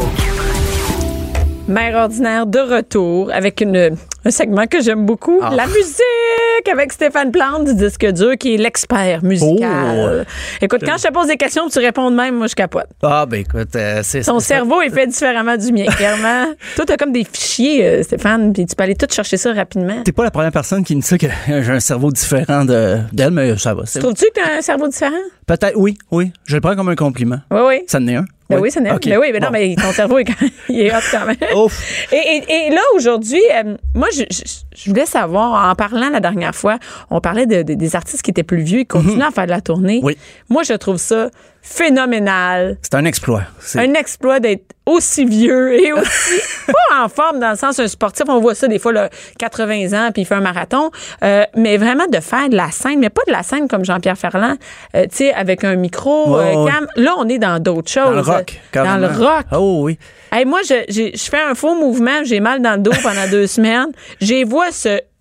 [1.69, 5.51] Mère ordinaire de retour avec une, un segment que j'aime beaucoup, Ah.
[5.55, 10.27] la musique avec Stéphane Plante du disque dur qui est l'expert musical.
[10.61, 12.87] Écoute, quand je te pose des questions, tu réponds de même, moi je capote.
[13.03, 16.47] Ah, ben écoute, euh, c'est Ton c'est- cerveau est fait différemment du mien, clairement.
[16.77, 20.03] Toi, t'as comme des fichiers, euh, Stéphane, puis tu peux aller tout chercher ça rapidement.
[20.05, 21.27] T'es pas la première personne qui me dit que
[21.63, 23.85] j'ai un cerveau différent de- d'elle, mais ça va.
[23.85, 25.13] Trouves-tu que t'as un cerveau différent?
[25.51, 26.33] Peut-être, oui, oui.
[26.47, 27.41] Je le prends comme un compliment.
[27.51, 27.81] Oui, oui.
[27.89, 28.25] Ça en est un?
[28.49, 28.93] Ben oui, c'est net.
[28.95, 29.07] Ok.
[29.09, 31.37] Ben oui, mais non, mais ton cerveau est, quand- il est hot quand même.
[31.57, 32.07] Ouf.
[32.13, 34.43] Et, et- et là, aujourd'hui, euh, moi, je, je-
[34.77, 36.79] je voulais savoir, en parlant la dernière fois,
[37.11, 39.47] on parlait de, de- des artistes qui étaient plus vieux et qui continuent à faire
[39.47, 40.01] de la tournée.
[40.03, 40.17] Oui.
[40.49, 41.31] Moi, je trouve ça
[41.63, 42.79] phénoménal.
[42.83, 43.43] C'est un exploit.
[43.61, 47.87] C'est- Un exploit d'être aussi vieux et aussi pas en forme dans le sens un
[47.89, 48.25] sportif.
[48.29, 49.09] On voit ça des fois, là,
[49.39, 50.91] 80 ans, puis il fait un marathon.
[51.23, 54.19] Euh, mais vraiment de faire de la scène, mais pas de la scène comme Jean-Pierre
[54.19, 54.57] Ferland,
[54.97, 56.71] euh, tu sais, avec un micro, euh, ouais.
[56.73, 56.87] cam.
[56.97, 58.05] Là, on est dans d'autres choses.
[58.05, 58.61] Dans le rock.
[58.73, 58.97] Dans carrément.
[59.09, 59.47] le rock.
[59.53, 59.99] Oh oui.
[60.33, 63.29] Hey, moi, je, j'ai- je fais un faux mouvement, j'ai mal dans le dos pendant
[63.31, 63.91] deux semaines.
[64.21, 64.69] J'ai vois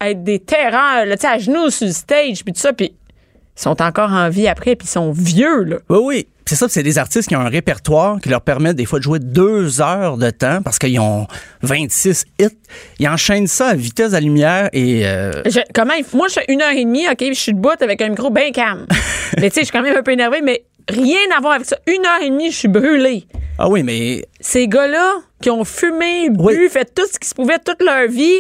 [0.02, 2.94] être des terreurs, là, tu sais, à genoux sur le stage, puis tout ça, puis
[3.64, 5.78] sont encore en vie après, puis ils sont vieux, là.
[5.90, 6.28] Oui, oui.
[6.46, 9.04] C'est ça, c'est des artistes qui ont un répertoire qui leur permet des fois de
[9.04, 11.28] jouer deux heures de temps parce qu'ils ont
[11.62, 12.48] 26 hits.
[12.98, 16.62] Ils enchaînent ça à vitesse la lumière et euh, Je- comment, moi, je fais une
[16.64, 18.88] heure et demie, OK, je suis debout avec un micro bien calme.
[19.38, 21.68] mais tu sais, je suis quand même un peu énervée, mais rien à voir avec
[21.68, 21.78] ça.
[21.86, 23.26] Une heure et demie, je suis brûlée.
[23.60, 26.56] ah oui, mais Ces gars-là qui ont fumé, bu, Oui.
[26.72, 28.40] fait tout ce qui se pouvait toute leur vie,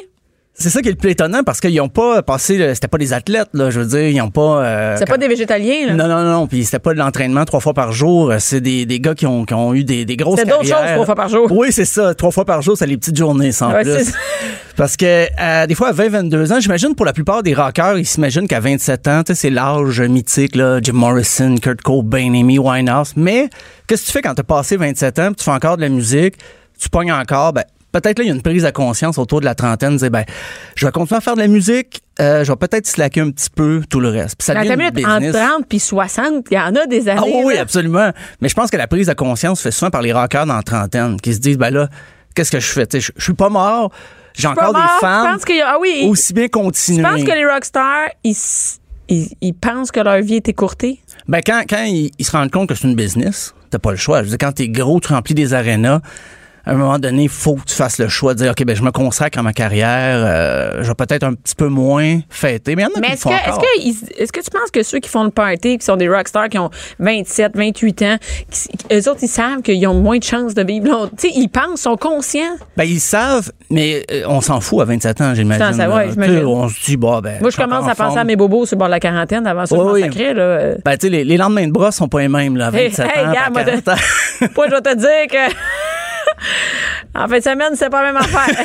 [0.59, 3.13] c'est ça qui est le plus étonnant parce qu'ils ont pas passé, c'était pas des
[3.13, 4.63] athlètes, là, je veux dire, ils ont pas.
[4.63, 5.93] euh, C'est pas des végétaliens, là.
[5.95, 8.33] Non, non, non, puis c'était pas de l'entraînement trois fois par jour.
[8.39, 10.87] C'est des, des gars qui ont, qui ont eu des, des grosses C'est d'autres carrières.
[10.87, 11.47] choses trois fois par jour.
[11.51, 12.13] Oui, c'est ça.
[12.13, 14.11] Trois fois par jour, c'est les petites journées, sans Ouais, plus.
[14.75, 18.05] Parce que euh, des fois, à 20-22 ans, j'imagine pour la plupart des rockers, ils
[18.05, 22.59] s'imaginent qu'à 27 ans, tu sais, c'est l'âge mythique, là, Jim Morrison, Kurt Cobain, Amy
[22.59, 23.13] Winehouse.
[23.17, 23.49] Mais
[23.87, 25.89] qu'est-ce que tu fais quand t'as passé 27 ans, puis tu fais encore de la
[25.89, 26.35] musique,
[26.79, 29.45] tu pognes encore, ben, peut-être là, il y a une prise de conscience autour de
[29.45, 30.23] la trentaine, dire, ben,
[30.75, 33.49] je vais continuer à faire de la musique, euh, je vais peut-être slacker un petit
[33.49, 34.35] peu tout le reste.
[34.37, 35.33] Puis ça devient une business.
[35.35, 37.21] 30 puis 60, il y en a des années.
[37.41, 38.11] Ah oui, absolument.
[38.41, 40.63] Mais je pense que la prise de conscience fait souvent par les rockers dans la
[40.63, 41.89] trentaine qui se disent, ben là,
[42.35, 42.87] qu'est-ce que je fais?
[42.93, 43.91] Je je suis pas mort,
[44.35, 45.25] j'ai encore mort, des je fans.
[45.33, 47.03] pense qu'il y a- ah oui, aussi bien continuer.
[47.03, 48.35] Je pense que les rockstars, ils,
[49.09, 50.99] ils, ils pensent que leur vie est écourtée.
[51.27, 53.97] Ben quand, quand ils, ils se rendent compte que c'est une business, t'as pas le
[53.97, 54.19] choix.
[54.19, 55.99] Je veux dire, quand t'es gros, tu remplis des arénas,
[56.69, 58.75] à un moment donné, il faut que tu fasses le choix de dire, OK, ben
[58.75, 62.75] je me consacre à ma carrière, euh, je vais peut-être un petit peu moins fêter.
[62.75, 63.61] Mais il y en a Mais qui est-ce font que, est-ce encore.
[63.61, 66.07] que, ils- est-ce que tu penses que ceux qui font le party, qui sont des
[66.07, 68.17] rockstars, qui ont 27, 28 ans,
[68.51, 71.11] qui, eux autres, ils savent qu'ils ont moins de chances de vivre longtemps?
[71.17, 72.55] Tu sais, ils pensent, sont conscients.
[72.77, 75.73] Ben, ils savent, mais euh, on s'en fout à 27 ans, j'imagine.
[75.73, 76.45] Ça, ouais, j'imagine.
[76.45, 77.39] On se dit, bah, ben.
[77.41, 79.47] Moi, je commence à en penser à mes bobos sur le bord de la quarantaine.
[79.47, 80.41] Avant je Oui, sacrais, là.
[80.43, 82.71] Euh, Ben, tu sais, les, les lendemains de bras sont pas les mêmes, là, à
[82.73, 83.31] Hey, 27 hey, ans.
[83.33, 83.93] gars, à moi, 40 ans.
[84.55, 85.53] Moi, je vais te dire que.
[87.15, 88.63] En fin de semaine, c'est pas la même affaire.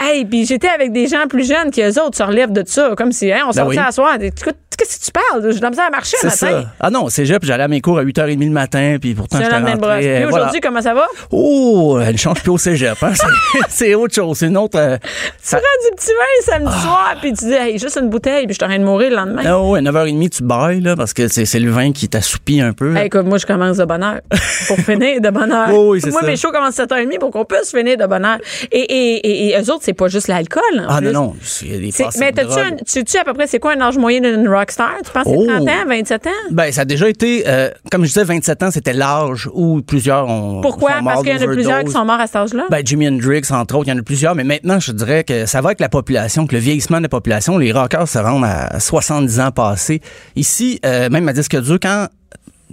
[0.00, 2.94] hey, puis j'étais avec des gens plus jeunes qui, eux autres, se relèvent de ça.
[2.96, 3.78] Comme si, hein, on sortait oui.
[3.78, 4.16] à soir.
[4.20, 5.52] Écoute, qu'est-ce que tu parles?
[5.52, 6.36] J'ai de la misère à marcher le matin.
[6.36, 6.64] ça.
[6.80, 9.54] Ah non, c'est puis j'allais à mes cours à 8h30 le matin, puis pourtant, j'étais
[9.54, 9.72] rentré.
[9.72, 10.60] Puis euh, aujourd'hui, voilà.
[10.62, 11.06] comment ça va?
[11.30, 12.96] Oh, elle change plus au cégep.
[13.02, 13.12] Hein?
[13.68, 14.38] C'est- autre chose.
[14.38, 14.78] C'est une autre.
[14.78, 14.96] euh,
[15.42, 18.54] Tu prends du petit vin samedi soir, puis tu dis, hey, juste une bouteille, puis
[18.54, 19.42] je suis en train de mourir le lendemain.
[19.44, 22.96] Ah ouais, 9h30, tu bailles, là, parce que c'est le vin qui t'assoupit un peu.
[22.96, 24.20] Hey, écoute, moi, je commence de bonne heure
[24.66, 25.68] pour finir de bonne heure.
[25.70, 26.26] Oui, oui, moi, ça.
[26.26, 28.38] mes shows commencent à 7h30 pour qu'on puisse finir de bonne heure.
[28.72, 30.62] Et, et, et, et eux autres, c'est pas juste l'alcool.
[30.88, 31.06] ah plus.
[31.06, 31.36] non, non.
[31.62, 33.58] Il y a des C'est- passes mais de un- tu sais-tu à peu près c'est
[33.58, 34.94] quoi un âge moyen d'une rockstar?
[35.04, 35.44] Tu penses que Oh.
[35.46, 36.30] c'est 30 ans, 27 ans?
[36.50, 40.28] Ben, ça a déjà été, euh, comme je disais, 27 ans, c'était l'âge où plusieurs
[40.28, 40.60] ont.
[40.60, 40.96] Pourquoi?
[40.98, 42.64] sont morts Parce qu'il y en a plusieurs qui sont morts à cet âge-là?
[42.70, 45.46] Ben, Jimi Hendrix, entre autres, il y en a plusieurs, mais maintenant, je dirais que
[45.46, 48.44] ça va avec la population, que le vieillissement de la population, les rockers se rendent
[48.44, 50.00] à 70 ans passés.
[50.36, 52.06] Ici, euh, même à disque dur, quand,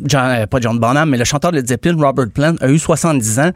[0.04, 3.40] John, euh, pas John Bonham, mais le chanteur de Zeppelin, Robert Plant, a eu 70
[3.40, 3.52] ans,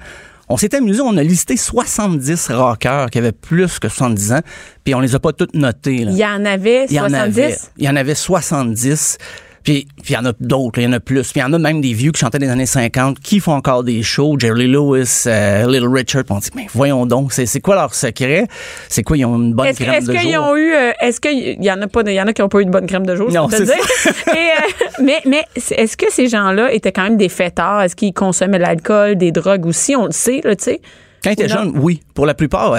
[0.52, 4.42] on s'est amusé, on a listé 70 rockers qui avaient plus que 70 ans,
[4.84, 6.04] puis on les a pas toutes notés.
[6.06, 6.12] là.
[6.12, 7.16] il y en avait Il y en 70?
[7.40, 7.58] avait.
[7.78, 9.18] Il y en avait 70.
[9.64, 11.22] Puis, il y en a d'autres, il y en a plus.
[11.32, 13.54] Puis il y en a même des vieux qui chantaient des années 50 qui font
[13.54, 14.36] encore des shows.
[14.40, 16.24] Jerry Lewis, euh, Little Richard.
[16.24, 18.48] Puis on dit, mais voyons donc, c'est, quoi leur secret?
[18.90, 20.44] C'est quoi, ils ont une bonne Est-ce, que- crème est-ce de qu'ils jour?
[20.46, 20.74] ont eu.
[20.74, 22.60] euh, est-ce qu'il y en a pas, de- il y en a qui n'ont pas
[22.62, 24.14] eu de bonne crème de jour, je Non, peux te c'est dire?
[24.34, 25.44] Et, euh, mais, mais
[25.78, 27.84] est-ce que ces gens-là étaient quand même des fêtards?
[27.84, 29.96] Est-ce qu'ils consommaient de l'alcool, des drogues aussi?
[29.96, 30.82] On le sait, là, tu sais.
[31.24, 32.02] Quand ils étaient jeunes, oui.
[32.16, 32.76] Pour la plupart,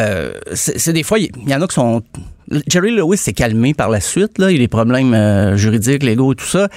[0.55, 2.03] c'est, c'est des fois, il y, y en a qui sont...
[2.67, 4.33] Jerry Lewis s'est calmé par la suite.
[4.39, 6.69] Il y a des problèmes euh, juridiques, légaux et tout ça.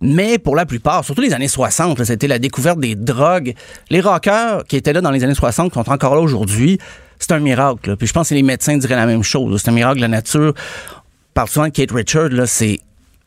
[0.00, 3.54] Mais pour la plupart, surtout les années 60, là, c'était la découverte des drogues.
[3.90, 6.78] Les rockers qui étaient là dans les années 60, qui sont encore là aujourd'hui,
[7.18, 7.96] c'est un miracle.
[7.96, 9.60] Puis je pense que les médecins diraient la même chose.
[9.62, 10.54] C'est un miracle de la nature.
[10.56, 12.78] On parle souvent de Kate Richard, c'est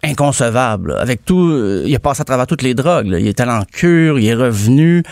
[0.03, 0.95] inconcevable.
[0.97, 3.07] Avec tout, euh, il a passé à travers toutes les drogues.
[3.19, 5.03] Il est allé en cure, il est revenu.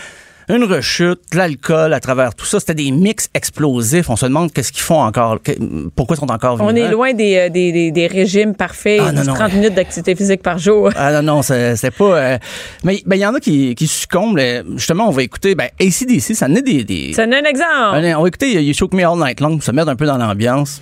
[0.54, 2.60] Une rechute, de l'alcool à travers tout ça.
[2.60, 4.10] C'était des mix explosifs.
[4.10, 5.40] On se demande qu'est-ce qu'ils font encore.
[5.42, 5.52] que-
[5.94, 6.68] pourquoi ils sont encore vivants.
[6.70, 9.34] On est loin des, euh, des, des, des régimes parfaits, Ah, non, du non.
[9.34, 10.90] 30 minutes d'activité physique par jour.
[10.96, 12.04] Ah non, non, c'est c'est pas...
[12.16, 12.38] euh,
[12.84, 14.36] mais ben, il y en a qui, qui succombent.
[14.36, 14.62] là.
[14.76, 15.54] Justement, on va écouter...
[15.54, 16.84] Ben, ACDC, ça en est des...
[16.84, 18.16] des C'est un exemple.
[18.16, 20.18] On va écouter You Shook Me All Night Long pour se mettre un peu dans
[20.18, 20.80] l'ambiance.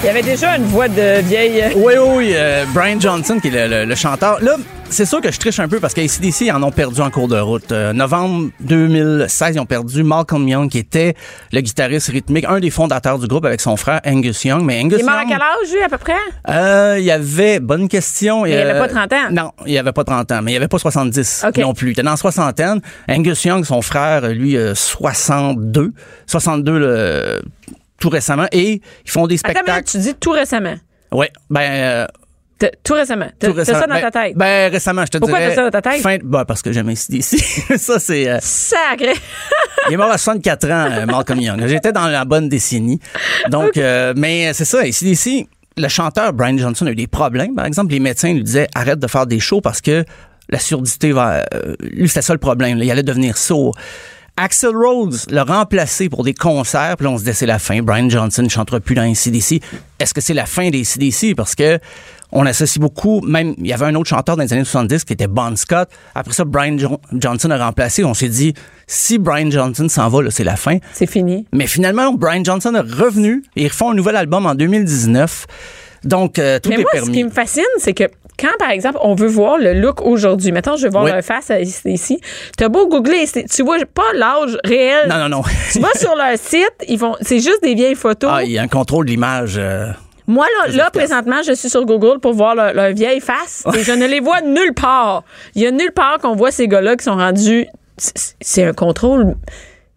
[0.00, 1.64] Il y avait déjà une voix de vieille.
[1.74, 2.32] Oui, oui, oui.
[2.34, 4.38] euh, Brian Johnson, qui est le, le- le chanteur.
[4.40, 4.54] Là,
[4.88, 7.26] c'est sûr que je triche un peu parce qu'ACDC, ils en ont perdu en cours
[7.26, 7.72] de route.
[7.72, 11.14] Euh, novembre 2016, ils ont perdu Malcolm Young, qui était
[11.52, 14.62] le guitariste rythmique, un des fondateurs du groupe avec son frère Angus Young.
[14.64, 16.12] Mais Angus Il est mort à quel âge, lui, à peu près?
[16.48, 18.46] euh, il y avait, bonne question.
[18.46, 19.16] il avait pas 30 ans.
[19.32, 21.58] Non, il avait pas 30 ans, mais il avait pas 70 OK.
[21.58, 21.88] non plus.
[21.88, 22.80] Il était dans la soixantaine.
[23.10, 25.92] Angus Young, son frère, lui, euh, 62.
[26.28, 27.42] 62 le-
[27.98, 28.46] tout récemment.
[28.52, 29.70] Et ils font des Attends, spectacles.
[29.78, 30.74] mais tu dis tout récemment.
[31.12, 31.60] Ouais, ben...
[32.60, 33.26] euh, Tout récemment.
[33.40, 33.86] Tout t'as ça récemment.
[33.86, 34.36] dans ben, ta tête.
[34.36, 35.50] Ben, récemment, je te Pourquoi dirais.
[35.50, 36.02] t'as ça dans ta tête?
[36.02, 37.22] Fin, ben, parce que j'aime ici.
[37.76, 38.28] ça, c'est.
[38.28, 39.14] euh, Sacré.
[39.88, 41.64] il est mort à 64 ans, euh, Malcolm Young.
[41.66, 43.00] J'étais dans la bonne décennie.
[43.48, 44.84] Donc, euh, mais c'est ça.
[44.86, 47.54] Ici, ici, le chanteur Brian Johnson a eu des problèmes.
[47.54, 50.04] Par exemple, les médecins lui disaient arrête de faire des shows parce que
[50.50, 51.44] la surdité va.
[51.54, 52.78] euh, lui, c'était ça le problème.
[52.78, 52.84] là.
[52.84, 53.74] Il allait devenir sourd.
[54.40, 57.82] Axel Rhodes l'a remplacé pour des concerts, puis là, on se disait c'est la fin.
[57.82, 59.60] Brian Johnson ne chantera plus dans les CDC.
[59.98, 61.34] Est-ce que c'est la fin des CDC?
[61.34, 61.78] Parce que
[62.30, 65.14] on associe beaucoup, même, il y avait un autre chanteur dans les années 70 qui
[65.14, 65.88] était Bon Scott.
[66.14, 68.04] Après ça, Brian Jo- Johnson a remplacé.
[68.04, 68.54] On s'est dit,
[68.86, 70.76] si Brian Johnson s'en va, c'est la fin.
[70.92, 71.46] C'est fini.
[71.52, 75.46] Mais finalement, Brian Johnson est revenu et ils refont un nouvel album en 2019.
[76.04, 78.04] Donc, euh, tout Mais est moi, ce qui me fascine, c'est que
[78.38, 81.10] quand, par exemple, on veut voir le look aujourd'hui, mettons, je veux voir Oui.
[81.12, 81.50] leur face
[81.84, 82.20] ici,
[82.56, 85.08] t'as beau googler, tu vois pas l'âge réel.
[85.08, 85.42] Non, non, non.
[85.72, 88.30] Tu vas sur leur site, ils vont, c'est juste des vieilles photos.
[88.32, 89.56] ah, il y a un contrôle de l'image.
[89.58, 89.88] euh,
[90.26, 93.82] Moi, là, là présentement, je suis sur Google pour voir leur, leur vieille face et
[93.82, 95.24] je ne les vois nulle part.
[95.54, 97.66] Il y a nulle part qu'on voit ces gars-là qui sont rendus.
[97.96, 99.34] C'est un contrôle.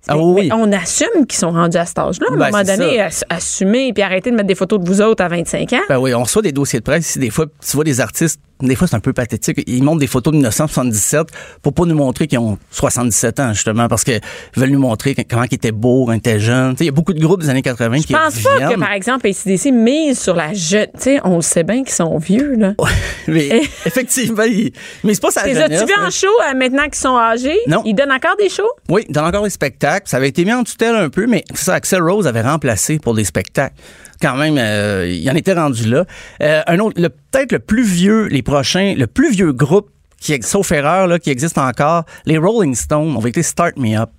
[0.07, 0.49] Ah oui.
[0.51, 2.27] on assume qu'ils sont rendus à cet âge-là.
[2.29, 5.01] À un Ben, moment donné, ass- assumer puis arrêter de mettre des photos de vous
[5.01, 5.79] autres à 25 ans.
[5.89, 7.17] Ben oui, on reçoit des dossiers de presse.
[7.17, 9.61] Des fois, tu vois des artistes, des fois, c'est un peu pathétique.
[9.67, 11.27] Ils montrent des photos de 1977
[11.61, 14.21] pour pas nous montrer qu'ils ont 77 ans, justement, parce qu'ils
[14.55, 16.75] veulent nous montrer comment ils étaient beaux, quand ils étaient jeunes.
[16.79, 18.91] Il y a beaucoup de groupes des années 80 qui Je pense pas que, par
[18.93, 20.87] exemple, ACDC mise sur la jeune.
[20.97, 22.73] Sais, on le sait bien qu'ils sont vieux, là.
[23.27, 24.71] Mais effectivement, ils-
[25.03, 27.57] mais c'est pas sa Les as-tu vu en show euh, maintenant qu'ils sont âgés?
[27.67, 27.81] Non.
[27.85, 28.63] Ils donnent encore des shows?
[28.89, 30.07] Oui, dans encore des spectacles.
[30.09, 32.99] Ça avait été mis en tutelle un peu, mais c'est ça, Axel Rose avait remplacé
[32.99, 33.75] pour des spectacles.
[34.21, 36.05] Quand même, euh, il en était rendu là.
[36.43, 37.01] Euh, un autre,
[37.31, 41.31] peut-être le plus vieux, les prochains, le plus vieux groupe qui, sauf erreur, là, qui
[41.31, 44.11] existe encore, les Rolling Stones, on va Start Me Up.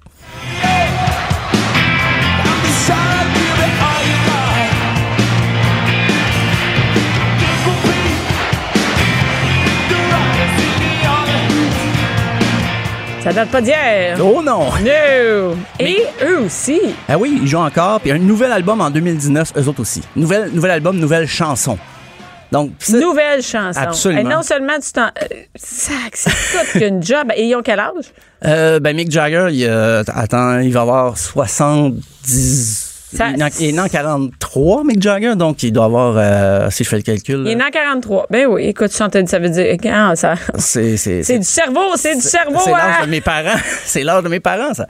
[13.22, 14.18] Ça date pas d'hier.
[14.20, 14.70] Oh non!
[14.82, 15.56] No!
[15.78, 16.80] Et eux aussi.
[17.08, 18.00] Ah oui, ils jouent encore.
[18.00, 20.02] Puis un nouvel album en 2019, eux autres aussi.
[20.16, 21.78] Nouvel, nouvel album, nouvelle chanson.
[22.50, 23.78] Donc, Nouvelle chanson.
[23.80, 24.20] Absolument.
[24.20, 25.06] Et non seulement tu t'en.
[25.06, 26.30] euh, sac, c'est
[26.72, 27.30] tout qu'une job.
[27.36, 28.12] Et ils ont quel âge?
[28.44, 32.81] euh, ben Mick Jagger, il, euh, attends, il va avoir 70...
[33.16, 36.88] Ça- il, est est en 43, Mick Jagger, donc il doit avoir, euh, si je
[36.88, 38.26] fais le calcul, Il est né en 43.
[38.30, 39.76] Ben oui, écoute, ça, ça veut dire.
[40.14, 41.38] ça- c'est...
[41.38, 42.58] Du cerveau, c'est du cerveau.
[42.64, 43.06] C'est l'âge hein?
[43.06, 43.58] de mes parents.
[43.84, 44.86] c'est l'âge de mes parents, ça.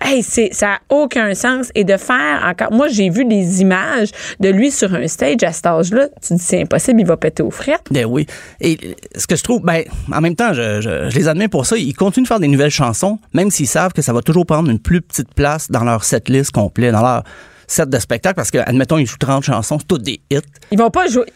[0.00, 1.70] Hey, c'est, ça n'a aucun sens.
[1.74, 2.72] Et de faire encore.
[2.72, 4.10] Moi, j'ai vu des images
[4.40, 6.08] de lui sur un stage à cet âge-là.
[6.26, 7.86] Tu dis, c'est impossible, il va péter aux frettes.
[7.90, 8.26] Ben oui.
[8.60, 11.66] Et ce que je trouve, ben, en même temps, je, je- je les admets pour
[11.66, 11.76] ça.
[11.76, 14.70] Ils continuent de faire des nouvelles chansons, même s'ils savent que ça va toujours prendre
[14.70, 17.24] une plus petite place dans leur setlist complet, dans leur
[17.70, 20.38] set de spectacle, parce que, admettons, ils jouent 30 chansons, c'est toutes des hits.
[20.70, 21.26] Ils vont pas jouer.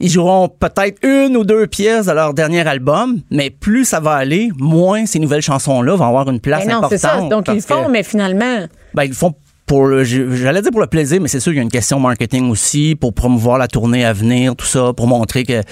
[0.00, 4.12] Ils joueront peut-être une ou deux pièces de leur dernier album, mais plus ça va
[4.14, 7.20] aller, moins ces nouvelles chansons-là vont avoir une place Ben non, c'est ça.
[7.30, 8.66] Donc, ils le que- font, mais finalement.
[8.92, 9.34] Ben, ils le font
[9.66, 11.98] pour le, j'allais dire pour le plaisir, mais c'est sûr qu'il y a une question
[11.98, 15.62] marketing aussi, pour promouvoir la tournée à venir, tout ça, pour montrer que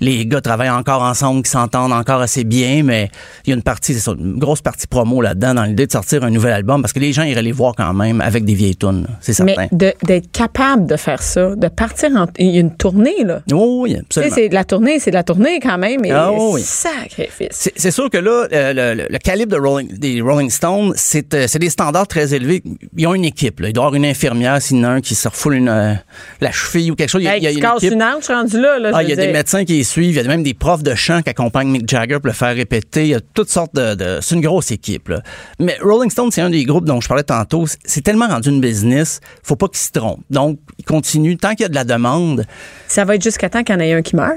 [0.00, 3.10] les gars travaillent encore ensemble, qu'ils s'entendent encore assez bien, mais
[3.44, 5.92] il y a une partie, c'est ça, une grosse partie promo là-dedans, dans l'idée de
[5.92, 8.54] sortir un nouvel album, parce que les gens iraient les voir quand même avec des
[8.54, 9.68] vieilles tunes, c'est Mais certain.
[9.76, 12.26] de- d'être capable de faire ça, de partir en.
[12.38, 13.42] Il y a une tournée, là.
[13.52, 14.34] Oh, oui, Tu sais, absolument.
[14.34, 16.04] c'est la tournée, c'est de la tournée quand même.
[16.06, 16.62] Et Ah oui.
[16.62, 17.48] sacrifice.
[17.50, 20.92] C'est c'est sûr que là, euh, le, le- le calibre de Rolling- des Rolling Stones,
[20.96, 22.62] c'est euh, c'est des standards très élevés.
[22.96, 23.41] Ils ont une équipe.
[23.60, 23.68] Là.
[23.68, 25.68] Il doit y avoir une infirmière, s'il y en a un qui se refoule une,
[25.68, 25.94] euh,
[26.40, 27.22] la cheville ou quelque chose.
[27.22, 27.92] Il y a, Hey, il y a tu une équipe.
[27.92, 28.78] une hanche rendu là.
[28.78, 30.10] là Ah, je il y a des médecins qui les suivent.
[30.10, 32.54] Il y a même des profs de chant qui accompagnent Mick Jagger pour le faire
[32.54, 33.02] répéter.
[33.02, 33.94] Il y a toutes sortes de...
[33.94, 35.08] de- c'est une grosse équipe.
[35.08, 35.22] Là.
[35.58, 37.66] Mais Rolling Stone, c'est un des groupes dont je parlais tantôt.
[37.66, 40.20] C'est- C'est tellement rendu une business, faut pas qu'ils se trompent.
[40.30, 41.36] Donc, ils continuent.
[41.36, 42.44] Tant qu'il y a de la demande,
[42.88, 44.32] Ça va être jusqu'à temps qu'il y en ait un qui meurt.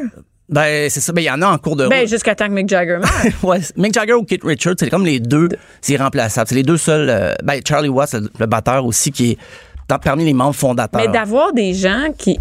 [0.50, 1.12] Ben c'est ça.
[1.14, 2.10] Ben, il y en a en cours de Ben, route.
[2.10, 3.00] jusqu'à temps que Mick Jagger.
[3.43, 5.50] Ouais, Mick Jagger ou Kate Richards, c'est comme les deux,
[5.82, 6.48] c'est irremplaçable.
[6.48, 7.10] C'est les deux seuls.
[7.10, 9.38] euh, ben, Charlie Watts, le, le batteur aussi, qui est
[9.88, 11.02] dans- parmi les membres fondateurs.
[11.02, 12.38] Mais d'avoir des gens qui.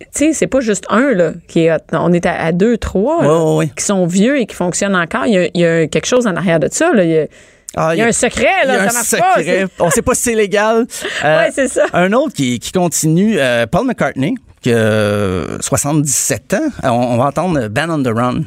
[0.00, 1.76] Tu sais, c'est pas juste un, là, qui est.
[1.92, 3.70] On est à, à deux, trois, là, Ouais, ouais, ouais.
[3.76, 5.26] qui sont vieux et qui fonctionnent encore.
[5.26, 7.02] Il y a, il y a quelque chose en arrière de ça, là.
[7.02, 7.26] Il y a,
[7.76, 8.74] Ah, il y a un secret, là.
[8.74, 9.06] a Ça un marche
[9.38, 9.66] secret.
[9.76, 9.84] pas.
[9.84, 10.86] On sait pas si c'est légal.
[11.24, 11.86] Euh, Ouais, c'est ça.
[11.92, 16.58] Un autre qui, qui continue, euh, Paul McCartney, qui a euh, 77 ans.
[16.84, 18.40] Euh, On, on va entendre Band on the Run.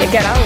[0.00, 0.36] Il a quel âge?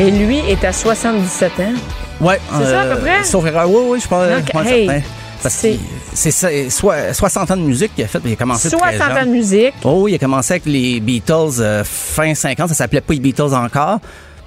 [0.00, 1.62] Et lui est à 77 ans.
[2.20, 2.40] Ouais.
[2.58, 3.22] C'est ça, à peu près?
[3.22, 3.70] Sauf erreur.
[3.70, 4.26] Oui, oui, je pense.
[4.28, 4.90] Donc, hey.
[5.42, 5.68] Parce que
[6.14, 8.20] c'est ça, soit- 60 ans de musique qu'il a fait.
[8.24, 9.74] Il a commencé très 60 ans de musique.
[9.84, 13.54] Oh, il a commencé avec les Beatles euh, fin 50, ça s'appelait pas les Beatles
[13.54, 13.98] encore.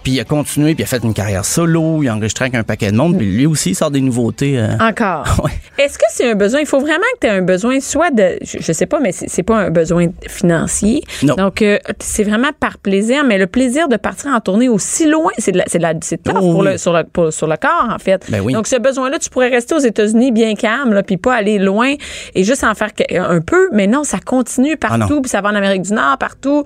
[0.07, 2.55] Puis il a continué, puis il a fait une carrière solo, il a enregistré avec
[2.55, 4.57] un paquet de monde, puis lui aussi il sort des nouveautés.
[4.57, 4.69] euh.
[4.79, 5.25] Encore?
[5.43, 5.51] Ouais.
[5.77, 6.61] Est-ce que c'est un besoin?
[6.61, 8.37] Il faut vraiment que tu aies un besoin, soit de.
[8.41, 11.03] Je, je sais pas, mais c'est pas un besoin financier.
[11.23, 11.35] Non.
[11.35, 15.31] Donc, euh, c'est vraiment par plaisir, mais le plaisir de partir en tournée aussi loin,
[15.39, 16.67] c'est de la- c'est de la- c'est tough Oh, pour oui.
[16.71, 18.25] le, sur, le, pour- sur le corps, en fait.
[18.29, 18.53] Ben oui.
[18.53, 21.93] Donc, ce besoin-là, tu pourrais rester aux États-Unis bien calme, là, puis pas aller loin
[22.33, 25.49] et juste en faire un peu, mais non, ça continue Ah partout, puis ça va
[25.49, 26.63] en Amérique du Nord, partout.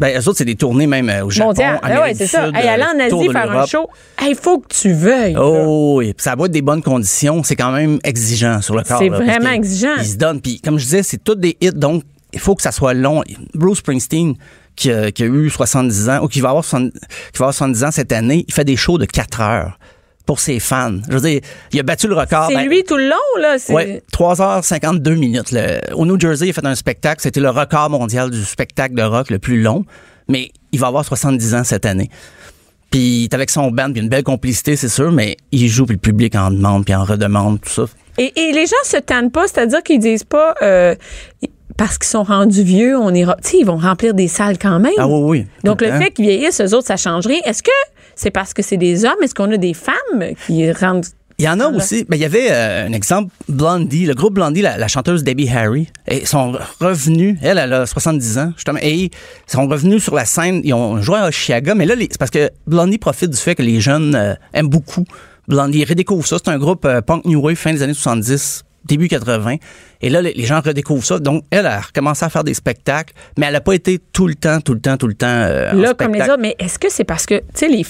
[0.00, 1.78] Ben, eux autres, c'est des tournées même euh, au Japon, Mondial.
[1.82, 2.46] Amérique ouais, du c'est ça.
[2.46, 3.88] Sud, Hey, aller euh, en Asie faire un show,
[4.26, 5.36] il faut que tu veuilles.
[5.38, 6.12] Oh, oui.
[6.14, 7.42] Puis ça va être des bonnes conditions.
[7.42, 8.98] C'est quand même exigeant sur le corps.
[8.98, 9.94] C'est vraiment exigeant.
[9.98, 10.40] Ils se donnent.
[10.40, 13.22] Puis comme je disais, c'est tous des hits, donc il faut que ça soit long.
[13.54, 14.34] Bruce Springsteen,
[14.76, 16.90] qui, a- qui a eu 70 ans, ou qui va, avoir 70,
[17.32, 19.78] qui va avoir 70 ans cette année, il fait des shows de 4 heures
[20.26, 20.98] pour ses fans.
[21.08, 21.40] Je veux dire,
[21.72, 22.46] il a battu le record.
[22.48, 23.56] C'est Ben, lui tout le long, là.
[23.68, 25.52] Ouais, 3h52 minutes.
[25.52, 27.20] Le- Au New Jersey, il a fait un spectacle.
[27.20, 29.84] C'était le record mondial du spectacle de rock le plus long.
[30.28, 32.08] Mais il va avoir 70 ans cette année.
[32.90, 35.84] Puis il est avec son band, puis une belle complicité, c'est sûr, mais il joue,
[35.84, 37.84] puis le public en demande, puis en redemande, tout ça.
[38.18, 40.94] Et, et les gens se tannent pas, c'est-à-dire qu'ils disent pas euh,
[41.76, 43.36] parce qu'ils sont rendus vieux, on ira.
[43.42, 44.92] Tu sais, ils vont remplir des salles quand même.
[44.96, 45.46] Ah oui, oui.
[45.64, 47.40] Donc le fait qu'ils vieillissent, eux autres, ça change rien.
[47.44, 47.70] Est-ce que
[48.16, 49.22] c'est parce que c'est des hommes?
[49.22, 51.06] Est-ce qu'on a des femmes qui rendent.
[51.38, 52.04] Il y en a aussi.
[52.08, 55.48] Ben, il y avait euh, un exemple, Blondie, le groupe Blondie, la, la chanteuse Debbie
[55.48, 55.88] Harry.
[56.06, 59.10] Et sont revenus, elle, elle a 70 ans, justement, et ils
[59.46, 60.60] sont revenus sur la scène.
[60.62, 63.62] Ils ont joué à Oshiaga, mais là, c'est parce que Blondie profite du fait que
[63.62, 65.04] les jeunes euh, aiment beaucoup
[65.48, 65.80] Blondie.
[65.80, 66.36] Ils redécouvrent ça.
[66.42, 69.56] C'est un groupe euh, punk new wave fin des années 70 début 80.
[70.02, 71.18] Et là, les gens redécouvrent ça.
[71.18, 74.34] Donc, elle a recommencé à faire des spectacles, mais elle n'a pas été tout le
[74.34, 76.78] temps, tout le temps, tout le temps euh, en Là, comme les autres, mais est-ce
[76.78, 77.84] que c'est parce que, tu sais, les,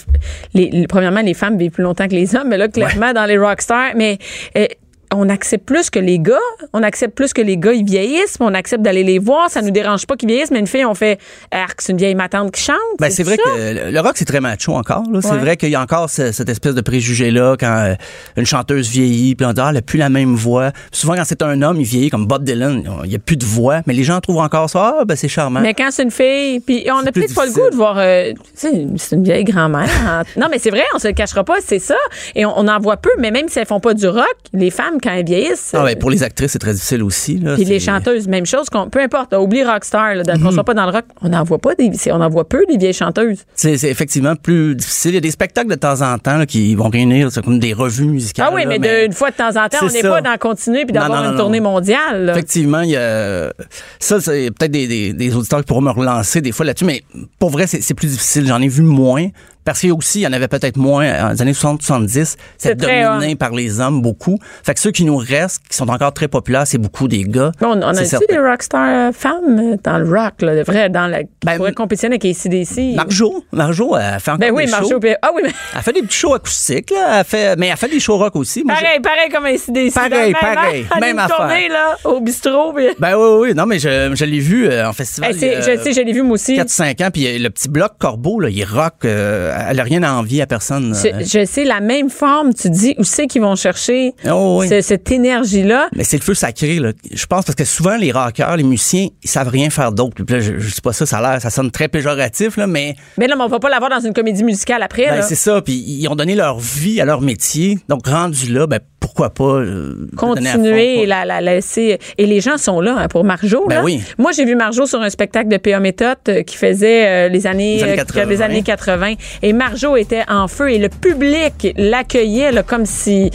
[0.55, 3.25] les, les- premièrement, les femmes vivent plus longtemps que les hommes, mais là, clairement, dans
[3.27, 4.19] les rockstars, mais
[4.57, 4.67] euh,
[5.13, 6.39] on accepte plus que les gars,
[6.73, 9.71] on accepte plus que les gars, ils vieillissent, on accepte d'aller les voir, ça nous
[9.71, 11.19] dérange pas qu'ils vieillissent, mais une fille, on fait,
[11.51, 12.77] arc, c'est une vieille matante qui chante.
[12.99, 13.43] Ben, c'est vrai ça?
[13.51, 15.03] que le- rock, c'est très macho encore.
[15.13, 15.21] là.
[15.23, 17.95] C'est vrai qu'il y a encore ce- cette espèce de préjugé-là quand euh,
[18.37, 20.71] une chanteuse vieillit, puis on dit, ah, elle n'a plus la même voix.
[20.93, 23.45] Souvent, quand c'est un homme, il vieillit comme Bob Dylan, il n'y a plus de
[23.45, 25.61] voix, mais les gens trouvent encore ça, ah, ben, c'est charmant.
[25.61, 27.97] Mais quand c'est une fille, puis on a peut-être pas le goût de voir.
[27.99, 28.73] euh, c'est
[29.13, 29.89] une vieille grand-mère.
[30.07, 30.23] hein.
[30.37, 31.97] non, mais c'est vrai, on se le cachera pas, c'est ça.
[32.35, 34.71] Et on, on en voit peu, mais même si elles font pas du rock, les
[34.71, 35.73] femmes, quand elles vieillissent.
[35.75, 37.39] Ah, ben, pour les actrices, c'est très difficile aussi.
[37.39, 37.55] là.
[37.55, 38.67] Puis les chanteuses, même chose.
[38.91, 41.91] peu importe, oublie rockstar, qu'on soit pas dans le rock, on n'en voit pas des,
[42.11, 43.45] on en voit peu des vieilles chanteuses.
[43.55, 45.13] C'est effectivement plus difficile.
[45.13, 47.59] Il y a des spectacles de temps en temps là, qui vont réunir, c'est comme
[47.59, 48.49] des revues musicales.
[48.51, 50.93] Ah oui, mais, une fois de temps en temps, on n'est pas dans continuer puis
[50.93, 52.31] d'avoir une tournée mondiale.
[52.31, 53.53] Effectivement, il y a
[53.99, 57.03] ça, c'est peut-être des, des, des auditeurs qui pourront me relancer des fois là-dessus, mais
[57.39, 58.47] pour vrai, c'est plus difficile.
[58.47, 59.29] J'en ai vu moins.
[59.65, 62.37] Parce qu'il y a aussi, il y en avait peut-être moins dans les années 60-70.
[62.59, 64.39] C'est dominé par les hommes beaucoup.
[64.63, 67.53] Fait que ceux qui nous restent, qui sont encore très populaires, c'est beaucoup des gars.
[67.61, 68.27] Bon, on, a-tu certain.
[68.29, 71.57] des rockstars euh, femmes euh, dans le rock, là, de vrai, dans la, qui Ben,
[71.57, 72.95] pourraient compétitionner avec ACDC?
[72.97, 74.89] Marjo, Marjo, elle fait encore Ben oui, des Marjo.
[74.91, 75.01] shows.
[75.01, 77.21] puis- Ah oui, mais Elle fait des petits shows acoustiques, là.
[77.21, 78.65] Elle fait, mais elle fait des shows rock aussi.
[78.65, 79.95] Moi, pareil, pareil comme ACDC.
[79.95, 81.37] Pareil, Même, pareil, hein, même une affaire.
[81.37, 82.73] tournée, là, au bistrot.
[82.75, 85.31] puis- Ben oui, oui, non, mais je, je l'ai vu euh, en festival.
[85.33, 86.57] Hey, il a je sais, je l'ai vu moi aussi.
[86.57, 88.95] 4-5 ans, puis euh, le petit bloc Corbeau, là, il rock.
[89.05, 90.95] euh, elle a rien à envier à personne.
[90.95, 91.21] Je, euh.
[91.25, 94.69] je sais, la même forme, tu dis, où c'est qu'ils vont chercher Oh, oui.
[94.69, 95.89] ce- cette énergie-là?
[95.95, 96.93] Mais c'est le feu sacré, là.
[97.13, 100.23] Je pense parce que souvent, les rockers, les musiciens, ils savent rien faire d'autre.
[100.29, 103.27] Je, je sais pas ça, ça a l'air, ça sonne très péjoratif, là, mais Mais
[103.27, 105.07] là, mais on va pas l'avoir dans une comédie musicale après.
[105.07, 105.61] ben, c'est ça.
[105.63, 107.79] Puis ils ont donné leur vie à leur métier.
[107.89, 111.99] Donc, rendu là, ben, pourquoi pas euh, continuer et la, la laisser.
[112.19, 113.67] Et les gens sont là hein, pour Marjo.
[113.69, 113.85] Ben là.
[113.85, 114.03] oui.
[114.19, 115.79] Moi, j'ai vu Marjo sur un spectacle de P.A.
[115.79, 118.25] Méthode euh, qui faisait euh, les années, Les années euh, 80.
[118.27, 119.15] les années 80.
[119.43, 123.31] Et Marjo était en feu et le public l'accueillait là, comme si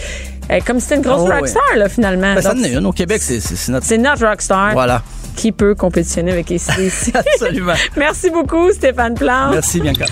[0.51, 1.37] euh, comme si c'était une grosse Oh, oui.
[1.39, 2.33] rockstar, là, finalement.
[2.33, 2.85] Ben, ça Donc, en est une.
[2.87, 3.85] Au Québec, c'est c'est- c'est notre.
[3.85, 5.03] c'est notre rockstar Voilà.
[5.35, 7.11] qui peut compétitionner avec ACDC.
[7.15, 7.73] Absolument.
[7.95, 9.51] Merci beaucoup, Stéphane Plante.
[9.53, 10.05] Merci, Bianca.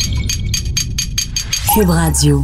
[1.74, 2.43] Cube Radio.